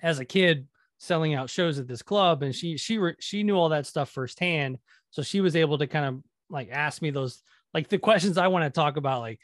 as 0.00 0.18
a 0.18 0.24
kid 0.24 0.68
selling 0.98 1.34
out 1.34 1.50
shows 1.50 1.78
at 1.78 1.86
this 1.86 2.02
club, 2.02 2.42
and 2.42 2.54
she 2.54 2.76
she 2.76 2.98
she 3.20 3.42
knew 3.42 3.56
all 3.56 3.70
that 3.70 3.86
stuff 3.86 4.10
firsthand. 4.10 4.78
So 5.10 5.22
she 5.22 5.40
was 5.40 5.56
able 5.56 5.78
to 5.78 5.86
kind 5.86 6.06
of 6.06 6.22
like 6.50 6.70
ask 6.70 7.02
me 7.02 7.10
those 7.10 7.42
like 7.74 7.88
the 7.88 7.98
questions 7.98 8.38
I 8.38 8.48
want 8.48 8.64
to 8.64 8.70
talk 8.70 8.96
about, 8.96 9.20
like 9.20 9.40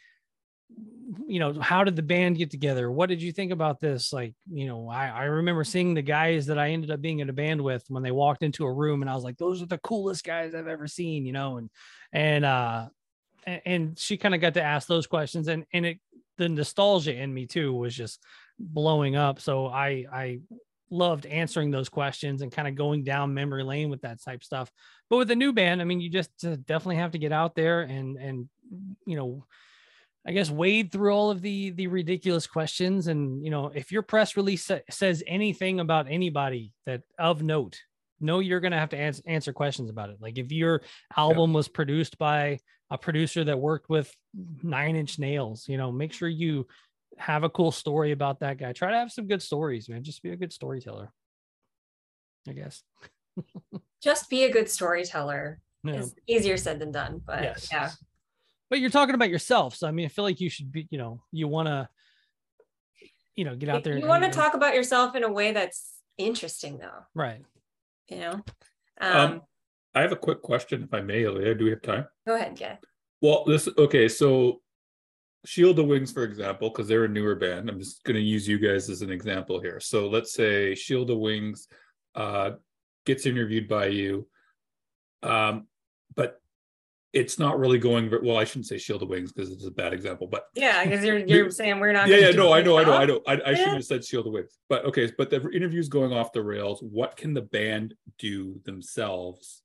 you 1.27 1.39
know, 1.39 1.59
how 1.61 1.85
did 1.85 1.97
the 1.97 2.03
band 2.03 2.39
get 2.39 2.51
together? 2.51 2.91
What 2.91 3.09
did 3.09 3.23
you 3.23 3.33
think 3.33 3.53
about 3.53 3.81
this? 3.81 4.13
Like, 4.13 4.35
you 4.51 4.67
know, 4.67 4.89
I, 4.89 5.09
I 5.09 5.25
remember 5.25 5.65
seeing 5.65 5.95
the 5.95 6.03
guys 6.03 6.47
that 6.47 6.59
I 6.59 6.71
ended 6.71 6.91
up 6.91 7.01
being 7.01 7.21
in 7.21 7.29
a 7.29 7.33
band 7.33 7.61
with 7.61 7.85
when 7.89 8.03
they 8.03 8.11
walked 8.11 8.43
into 8.43 8.65
a 8.65 8.73
room 8.73 9.03
and 9.03 9.11
I 9.11 9.15
was 9.15 9.25
like, 9.25 9.39
those 9.39 9.63
are 9.63 9.67
the 9.67 9.79
coolest 9.79 10.25
guys 10.25 10.55
I've 10.55 10.69
ever 10.69 10.87
seen, 10.87 11.27
you 11.27 11.33
know, 11.33 11.59
and, 11.59 11.71
and, 12.13 12.45
uh, 12.45 12.87
and 13.47 13.99
she 13.99 14.17
kind 14.17 14.35
of 14.35 14.41
got 14.41 14.55
to 14.55 14.63
ask 14.63 14.89
those 14.89 15.07
questions 15.07 15.49
and, 15.49 15.65
and 15.73 15.87
it, 15.87 16.01
the 16.37 16.49
nostalgia 16.49 17.15
in 17.15 17.33
me 17.33 17.47
too 17.47 17.73
was 17.73 17.95
just 17.95 18.21
blowing 18.59 19.17
up. 19.17 19.41
So 19.41 19.67
I, 19.67 20.07
I 20.13 20.41
loved 20.91 21.27
answering 21.27 21.71
those 21.71 21.89
questions 21.89 22.43
and 22.43 22.53
kind 22.53 22.69
of 22.69 22.75
going 22.75 23.05
down 23.05 23.35
memory 23.35 23.63
lane 23.63 23.91
with 23.91 24.03
that 24.03 24.23
type 24.23 24.43
stuff. 24.43 24.71
But 25.11 25.19
with 25.19 25.31
a 25.31 25.37
new 25.37 25.53
band, 25.53 25.81
I 25.81 25.85
mean, 25.85 26.01
you 26.01 26.11
just 26.11 26.31
uh, 26.45 26.57
definitely 26.67 26.97
have 26.97 27.13
to 27.13 27.19
get 27.19 27.33
out 27.33 27.55
there 27.55 27.83
and, 27.83 28.17
and, 28.17 28.49
you 29.07 29.17
know, 29.17 29.45
I 30.27 30.33
guess 30.33 30.51
wade 30.51 30.91
through 30.91 31.13
all 31.13 31.31
of 31.31 31.43
the 31.43 31.71
the 31.71 31.87
ridiculous 31.87 32.47
questions 32.47 33.09
and 33.09 33.45
you 33.45 33.51
know 33.51 33.71
if 33.75 33.93
your 33.93 34.03
press 34.03 34.37
release 34.37 34.65
sa- 34.65 34.79
says 34.91 35.23
anything 35.27 35.81
about 35.81 36.07
anybody 36.09 36.73
that 36.87 37.03
of 37.19 37.43
note 37.43 37.79
know 38.21 38.39
you're 38.39 38.61
going 38.61 38.73
to 38.73 38.79
have 38.79 38.89
to 38.91 38.97
ans- 38.97 39.21
answer 39.27 39.53
questions 39.53 39.91
about 39.91 40.09
it. 40.09 40.17
Like 40.21 40.39
if 40.39 40.51
your 40.51 40.83
album 41.17 41.53
was 41.53 41.69
produced 41.69 42.17
by 42.17 42.59
a 42.91 42.97
producer 42.97 43.45
that 43.45 43.59
worked 43.59 43.91
with 43.91 44.15
9 44.63 44.97
inch 44.97 45.19
nails 45.19 45.69
you 45.69 45.77
know 45.77 45.93
make 45.93 46.13
sure 46.13 46.29
you 46.29 46.67
have 47.19 47.45
a 47.45 47.51
cool 47.51 47.71
story 47.71 48.13
about 48.13 48.41
that 48.41 48.59
guy. 48.59 48.73
Try 48.73 48.91
to 48.91 48.99
have 48.99 49.13
some 49.13 49.27
good 49.27 49.43
stories 49.43 49.89
man. 49.89 50.03
Just 50.03 50.23
be 50.23 50.31
a 50.31 50.37
good 50.37 50.53
storyteller 50.53 51.13
i 52.49 52.53
guess. 52.53 52.83
Just 54.03 54.29
be 54.29 54.45
a 54.45 54.53
good 54.53 54.69
storyteller. 54.71 55.61
Yeah. 55.83 55.95
is 55.97 56.15
easier 56.27 56.57
said 56.57 56.79
than 56.79 56.93
done 56.93 57.21
but 57.27 57.43
yes. 57.43 57.69
yeah 57.71 57.91
but 58.71 58.81
you're 58.81 58.91
talking 58.91 59.15
about 59.15 59.31
yourself. 59.31 59.75
So 59.77 59.87
I 59.87 59.91
mean, 59.91 60.07
I 60.07 60.09
feel 60.09 60.25
like 60.25 60.41
you 60.41 60.51
should 60.51 60.73
be, 60.73 60.87
you 60.91 60.99
know, 60.99 61.23
you 61.33 61.49
want 61.49 61.69
to, 61.69 61.89
you 63.37 63.45
know, 63.45 63.57
get 63.57 63.69
out 63.69 63.85
there. 63.85 63.99
You 63.99 64.07
want 64.07 64.25
to 64.25 64.31
talk 64.31 64.55
about 64.55 64.75
yourself 64.75 65.15
in 65.15 65.25
a 65.25 65.33
way 65.33 65.53
that's 65.53 65.95
interesting, 66.19 66.79
though. 66.79 67.05
Right. 67.15 67.43
You 68.09 68.19
know. 68.19 68.45
Um, 69.01 69.17
um 69.17 69.43
I 69.95 70.03
have 70.03 70.13
a 70.13 70.17
quick 70.17 70.43
question, 70.43 70.83
if 70.83 70.93
I 70.93 71.01
may, 71.01 71.23
Aaliyah. 71.23 71.59
Do 71.59 71.65
we 71.65 71.71
have 71.71 71.83
time? 71.83 72.07
Go 72.27 72.35
ahead, 72.35 72.59
yeah. 72.61 72.77
Well, 73.21 73.45
this 73.45 73.69
okay. 73.79 74.09
So, 74.09 74.61
Shield 75.45 75.79
of 75.79 75.87
Wings, 75.87 76.11
for 76.11 76.25
example, 76.25 76.71
because 76.71 76.89
they're 76.89 77.05
a 77.05 77.09
newer 77.09 77.37
band. 77.37 77.69
I'm 77.69 77.79
just 77.79 78.03
going 78.03 78.17
to 78.17 78.23
use 78.23 78.49
you 78.49 78.59
guys 78.59 78.91
as 78.91 79.03
an 79.03 79.11
example 79.11 79.61
here. 79.61 79.79
So, 79.79 80.09
let's 80.09 80.33
say 80.33 80.75
Shield 80.75 81.11
of 81.11 81.19
Wings 81.19 81.69
uh, 82.15 82.53
gets 83.07 83.25
interviewed 83.25 83.69
by 83.69 83.87
you, 83.87 84.27
um, 85.23 85.69
but 86.17 86.41
it's 87.15 87.39
not 87.39 87.59
really 87.59 87.79
going 87.79 88.13
well. 88.23 88.37
I 88.37 88.45
shouldn't 88.45 88.67
say 88.67 88.77
shield 88.77 89.03
of 89.03 89.09
wings 89.09 89.33
because 89.33 89.53
it's 89.53 89.67
a 89.67 89.71
bad 89.71 89.93
example, 89.93 90.27
but 90.27 90.47
yeah, 90.55 90.85
because 90.85 91.05
you're 91.05 91.19
you're 91.27 91.51
saying 91.51 91.79
we're 91.79 91.93
not. 91.93 92.09
Yeah, 92.09 92.17
yeah, 92.17 92.31
no, 92.33 92.53
I 92.53 92.61
know, 92.61 92.77
I 92.77 92.85
know, 92.85 92.95
I 92.95 93.07
know, 93.07 93.21
I 93.27 93.41
I, 93.47 93.55
shouldn't 93.55 93.77
have 93.77 93.85
said 93.85 94.05
shield 94.05 94.27
of 94.27 94.33
wings, 94.33 94.59
but 94.69 94.85
okay. 94.85 95.11
But 95.17 95.31
the 95.31 95.49
interview's 95.51 95.89
going 95.89 96.13
off 96.13 96.33
the 96.33 96.43
rails. 96.43 96.83
What 96.83 97.17
can 97.17 97.33
the 97.33 97.43
band 97.43 97.95
do 98.19 98.61
themselves 98.65 99.63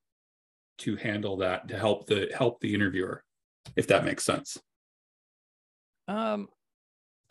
to 0.79 0.95
handle 0.95 1.37
that 1.37 1.67
to 1.69 1.77
help 1.77 2.05
the 2.05 2.31
help 2.37 2.61
the 2.61 2.73
interviewer, 2.73 3.23
if 3.75 3.87
that 3.87 4.05
makes 4.05 4.23
sense? 4.23 4.57
Um, 6.07 6.49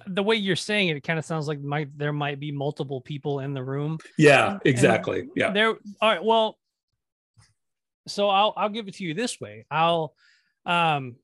the 0.07 0.22
way 0.22 0.37
you're 0.37 0.57
saying 0.57 0.88
it, 0.88 0.96
it 0.96 1.02
kind 1.02 1.18
of 1.18 1.24
sounds 1.24 1.46
like 1.46 1.61
might 1.61 1.96
there 1.96 2.12
might 2.12 2.40
be 2.40 2.50
multiple 2.50 3.00
people 3.00 3.40
in 3.40 3.54
the 3.54 3.62
room. 3.62 3.98
Yeah, 4.16 4.59
exactly. 4.64 5.20
And 5.20 5.31
yeah. 5.37 5.52
There. 5.52 5.68
All 5.68 5.76
right. 6.02 6.22
Well, 6.22 6.59
so 8.09 8.29
I'll 8.29 8.53
I'll 8.57 8.68
give 8.68 8.88
it 8.88 8.94
to 8.97 9.05
you 9.05 9.14
this 9.14 9.40
way. 9.40 9.66
I'll 9.71 10.14
um 10.66 11.16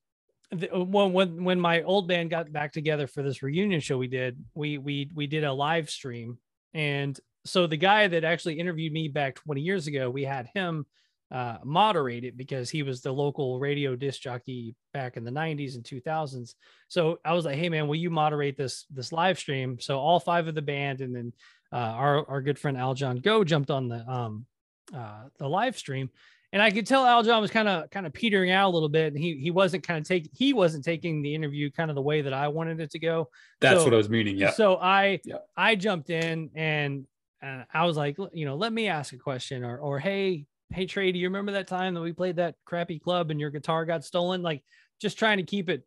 the, 0.50 0.68
when 0.68 1.12
when 1.12 1.44
when 1.44 1.60
my 1.60 1.82
old 1.82 2.08
band 2.08 2.30
got 2.30 2.52
back 2.52 2.72
together 2.72 3.06
for 3.06 3.22
this 3.22 3.42
reunion 3.42 3.80
show 3.80 3.98
we 3.98 4.08
did, 4.08 4.42
we 4.54 4.78
we 4.78 5.10
we 5.14 5.26
did 5.26 5.44
a 5.44 5.52
live 5.52 5.90
stream 5.90 6.38
and 6.74 7.18
so 7.44 7.66
the 7.66 7.76
guy 7.76 8.08
that 8.08 8.24
actually 8.24 8.58
interviewed 8.58 8.92
me 8.92 9.08
back 9.08 9.36
20 9.36 9.60
years 9.60 9.86
ago, 9.86 10.10
we 10.10 10.24
had 10.24 10.48
him 10.54 10.86
uh, 11.30 11.58
moderate 11.64 12.24
it 12.24 12.36
because 12.36 12.70
he 12.70 12.82
was 12.82 13.00
the 13.00 13.12
local 13.12 13.58
radio 13.58 13.96
disc 13.96 14.20
jockey 14.20 14.74
back 14.92 15.16
in 15.16 15.24
the 15.24 15.30
90s 15.30 15.74
and 15.74 15.84
2000s. 15.84 16.54
So 16.88 17.18
I 17.24 17.32
was 17.32 17.44
like, 17.44 17.56
"Hey 17.56 17.68
man, 17.68 17.88
will 17.88 17.96
you 17.96 18.10
moderate 18.10 18.56
this 18.56 18.86
this 18.90 19.12
live 19.12 19.38
stream?" 19.38 19.78
So 19.80 19.98
all 19.98 20.20
five 20.20 20.48
of 20.48 20.54
the 20.54 20.62
band 20.62 21.00
and 21.00 21.14
then 21.14 21.32
uh, 21.72 21.76
our 21.76 22.28
our 22.28 22.42
good 22.42 22.58
friend 22.58 22.76
Al 22.76 22.94
John 22.94 23.16
Go 23.16 23.42
jumped 23.42 23.70
on 23.70 23.88
the 23.88 24.08
um 24.08 24.46
uh, 24.94 25.24
the 25.38 25.48
live 25.48 25.76
stream, 25.76 26.10
and 26.54 26.62
I 26.62 26.70
could 26.70 26.86
tell 26.86 27.04
Al 27.04 27.22
John 27.22 27.42
was 27.42 27.50
kind 27.50 27.68
of 27.68 27.90
kind 27.90 28.06
of 28.06 28.12
petering 28.14 28.50
out 28.50 28.70
a 28.70 28.72
little 28.72 28.88
bit, 28.88 29.12
and 29.12 29.22
he 29.22 29.36
he 29.38 29.50
wasn't 29.50 29.82
kind 29.86 29.98
of 30.00 30.06
taking 30.08 30.30
he 30.32 30.54
wasn't 30.54 30.84
taking 30.84 31.20
the 31.20 31.34
interview 31.34 31.70
kind 31.70 31.90
of 31.90 31.96
the 31.96 32.02
way 32.02 32.22
that 32.22 32.32
I 32.32 32.48
wanted 32.48 32.80
it 32.80 32.90
to 32.92 32.98
go. 32.98 33.28
That's 33.60 33.80
So- 33.80 33.84
what 33.84 33.92
I 33.92 33.96
was 33.98 34.08
meaning. 34.08 34.38
Yeah. 34.38 34.52
So 34.52 34.76
I 34.76 35.20
Yeah. 35.24 35.38
I 35.56 35.74
jumped 35.74 36.08
in 36.10 36.50
and 36.54 37.06
and 37.42 37.66
I 37.74 37.84
was 37.84 37.96
like, 37.98 38.16
you 38.32 38.46
know, 38.46 38.56
let 38.56 38.72
me 38.72 38.88
ask 38.88 39.12
a 39.12 39.18
question 39.18 39.64
or 39.64 39.76
or 39.78 39.98
hey 39.98 40.46
hey 40.72 40.86
Trey, 40.86 41.12
do 41.12 41.18
you 41.18 41.26
remember 41.28 41.52
that 41.52 41.66
time 41.68 41.92
that 41.94 42.00
we 42.00 42.12
played 42.12 42.36
that 42.36 42.54
crappy 42.64 42.98
club 42.98 43.30
and 43.30 43.38
your 43.38 43.50
guitar 43.50 43.84
got 43.84 44.04
stolen? 44.04 44.40
Like 44.42 44.62
just 45.00 45.18
trying 45.18 45.36
to 45.38 45.42
keep 45.44 45.68
it 45.68 45.84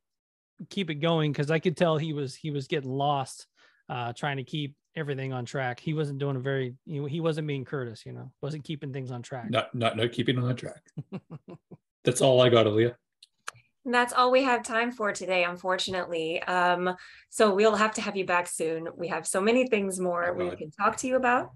keep 0.70 0.90
it 0.90 0.96
going 0.96 1.32
because 1.32 1.50
I 1.50 1.60
could 1.60 1.78
tell 1.78 1.98
he 1.98 2.14
was 2.14 2.36
he 2.36 2.52
was 2.52 2.68
getting 2.68 2.92
lost 2.92 3.48
uh 3.90 4.12
trying 4.14 4.38
to 4.38 4.44
keep 4.44 4.76
everything 4.98 5.32
on 5.32 5.46
track. 5.46 5.80
He 5.80 5.94
wasn't 5.94 6.20
doing 6.20 6.36
a 6.36 6.40
very 6.40 6.76
you 6.86 7.02
know, 7.02 7.08
he 7.08 7.22
wasn't 7.22 7.48
being 7.48 7.64
Curtis, 7.64 8.06
you 8.06 8.12
know, 8.12 8.32
wasn't 8.42 8.64
keeping 8.66 8.92
things 8.92 9.12
on 9.12 9.22
track. 9.22 9.50
Not 9.50 9.74
not 9.74 9.96
not 9.96 10.12
keeping 10.12 10.38
on 10.40 10.56
track. 10.56 10.82
That's 12.04 12.22
all 12.22 12.42
I 12.42 12.50
got, 12.50 12.66
Aaliyah. 12.66 12.96
And 13.86 13.94
that's 13.94 14.12
all 14.12 14.32
we 14.32 14.44
have 14.44 14.64
time 14.64 14.92
for 14.92 15.14
today, 15.14 15.46
unfortunately. 15.46 16.44
Um, 16.44 16.94
so 17.30 17.56
we'll 17.56 17.78
have 17.78 17.94
to 17.94 18.02
have 18.02 18.18
you 18.18 18.26
back 18.26 18.48
soon. 18.48 18.90
We 18.98 19.08
have 19.08 19.26
so 19.26 19.40
many 19.40 19.66
things 19.68 19.98
more 19.98 20.34
we 20.34 20.54
can 20.58 20.72
talk 20.72 20.98
to 20.98 21.08
you 21.08 21.16
about. 21.16 21.52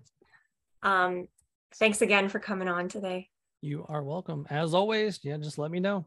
Um, 0.82 1.28
thanks 1.76 2.02
again 2.02 2.30
for 2.30 2.40
coming 2.40 2.70
on 2.70 2.88
today, 2.88 3.28
You 3.62 3.86
are 3.90 4.02
welcome. 4.02 4.48
As 4.50 4.74
always, 4.74 5.20
yeah, 5.24 5.36
just 5.38 5.58
let 5.58 5.72
me 5.72 5.82
know. 5.82 6.06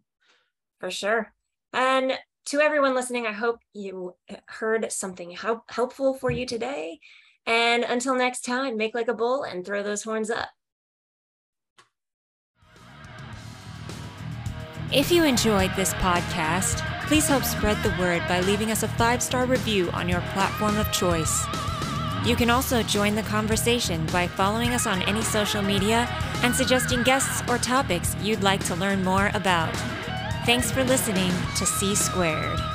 for 0.80 0.90
sure. 0.90 1.30
And 1.74 2.12
to 2.46 2.60
everyone 2.60 2.94
listening, 2.94 3.26
I 3.26 3.32
hope 3.32 3.58
you 3.74 4.14
heard 4.46 4.90
something 4.92 5.30
help, 5.30 5.70
helpful 5.70 6.14
for 6.14 6.30
you 6.30 6.46
today. 6.46 7.00
And 7.46 7.84
until 7.84 8.14
next 8.14 8.42
time, 8.42 8.76
make 8.76 8.94
like 8.94 9.08
a 9.08 9.14
bull 9.14 9.42
and 9.42 9.64
throw 9.64 9.82
those 9.82 10.02
horns 10.02 10.30
up. 10.30 10.50
If 14.92 15.10
you 15.10 15.24
enjoyed 15.24 15.72
this 15.74 15.92
podcast, 15.94 16.78
please 17.06 17.26
help 17.26 17.42
spread 17.44 17.82
the 17.82 17.94
word 17.98 18.22
by 18.28 18.40
leaving 18.40 18.70
us 18.70 18.82
a 18.82 18.88
five 18.88 19.22
star 19.22 19.44
review 19.44 19.90
on 19.90 20.08
your 20.08 20.20
platform 20.32 20.76
of 20.76 20.90
choice. 20.92 21.44
You 22.24 22.36
can 22.36 22.48
also 22.48 22.82
join 22.82 23.14
the 23.14 23.22
conversation 23.22 24.06
by 24.06 24.26
following 24.26 24.70
us 24.70 24.86
on 24.86 25.02
any 25.02 25.20
social 25.20 25.62
media 25.62 26.08
and 26.42 26.54
suggesting 26.54 27.02
guests 27.02 27.42
or 27.50 27.58
topics 27.58 28.16
you'd 28.22 28.42
like 28.42 28.64
to 28.64 28.74
learn 28.76 29.04
more 29.04 29.30
about. 29.34 29.74
Thanks 30.46 30.70
for 30.70 30.84
listening 30.84 31.32
to 31.56 31.66
C 31.66 31.94
Squared. 31.94 32.73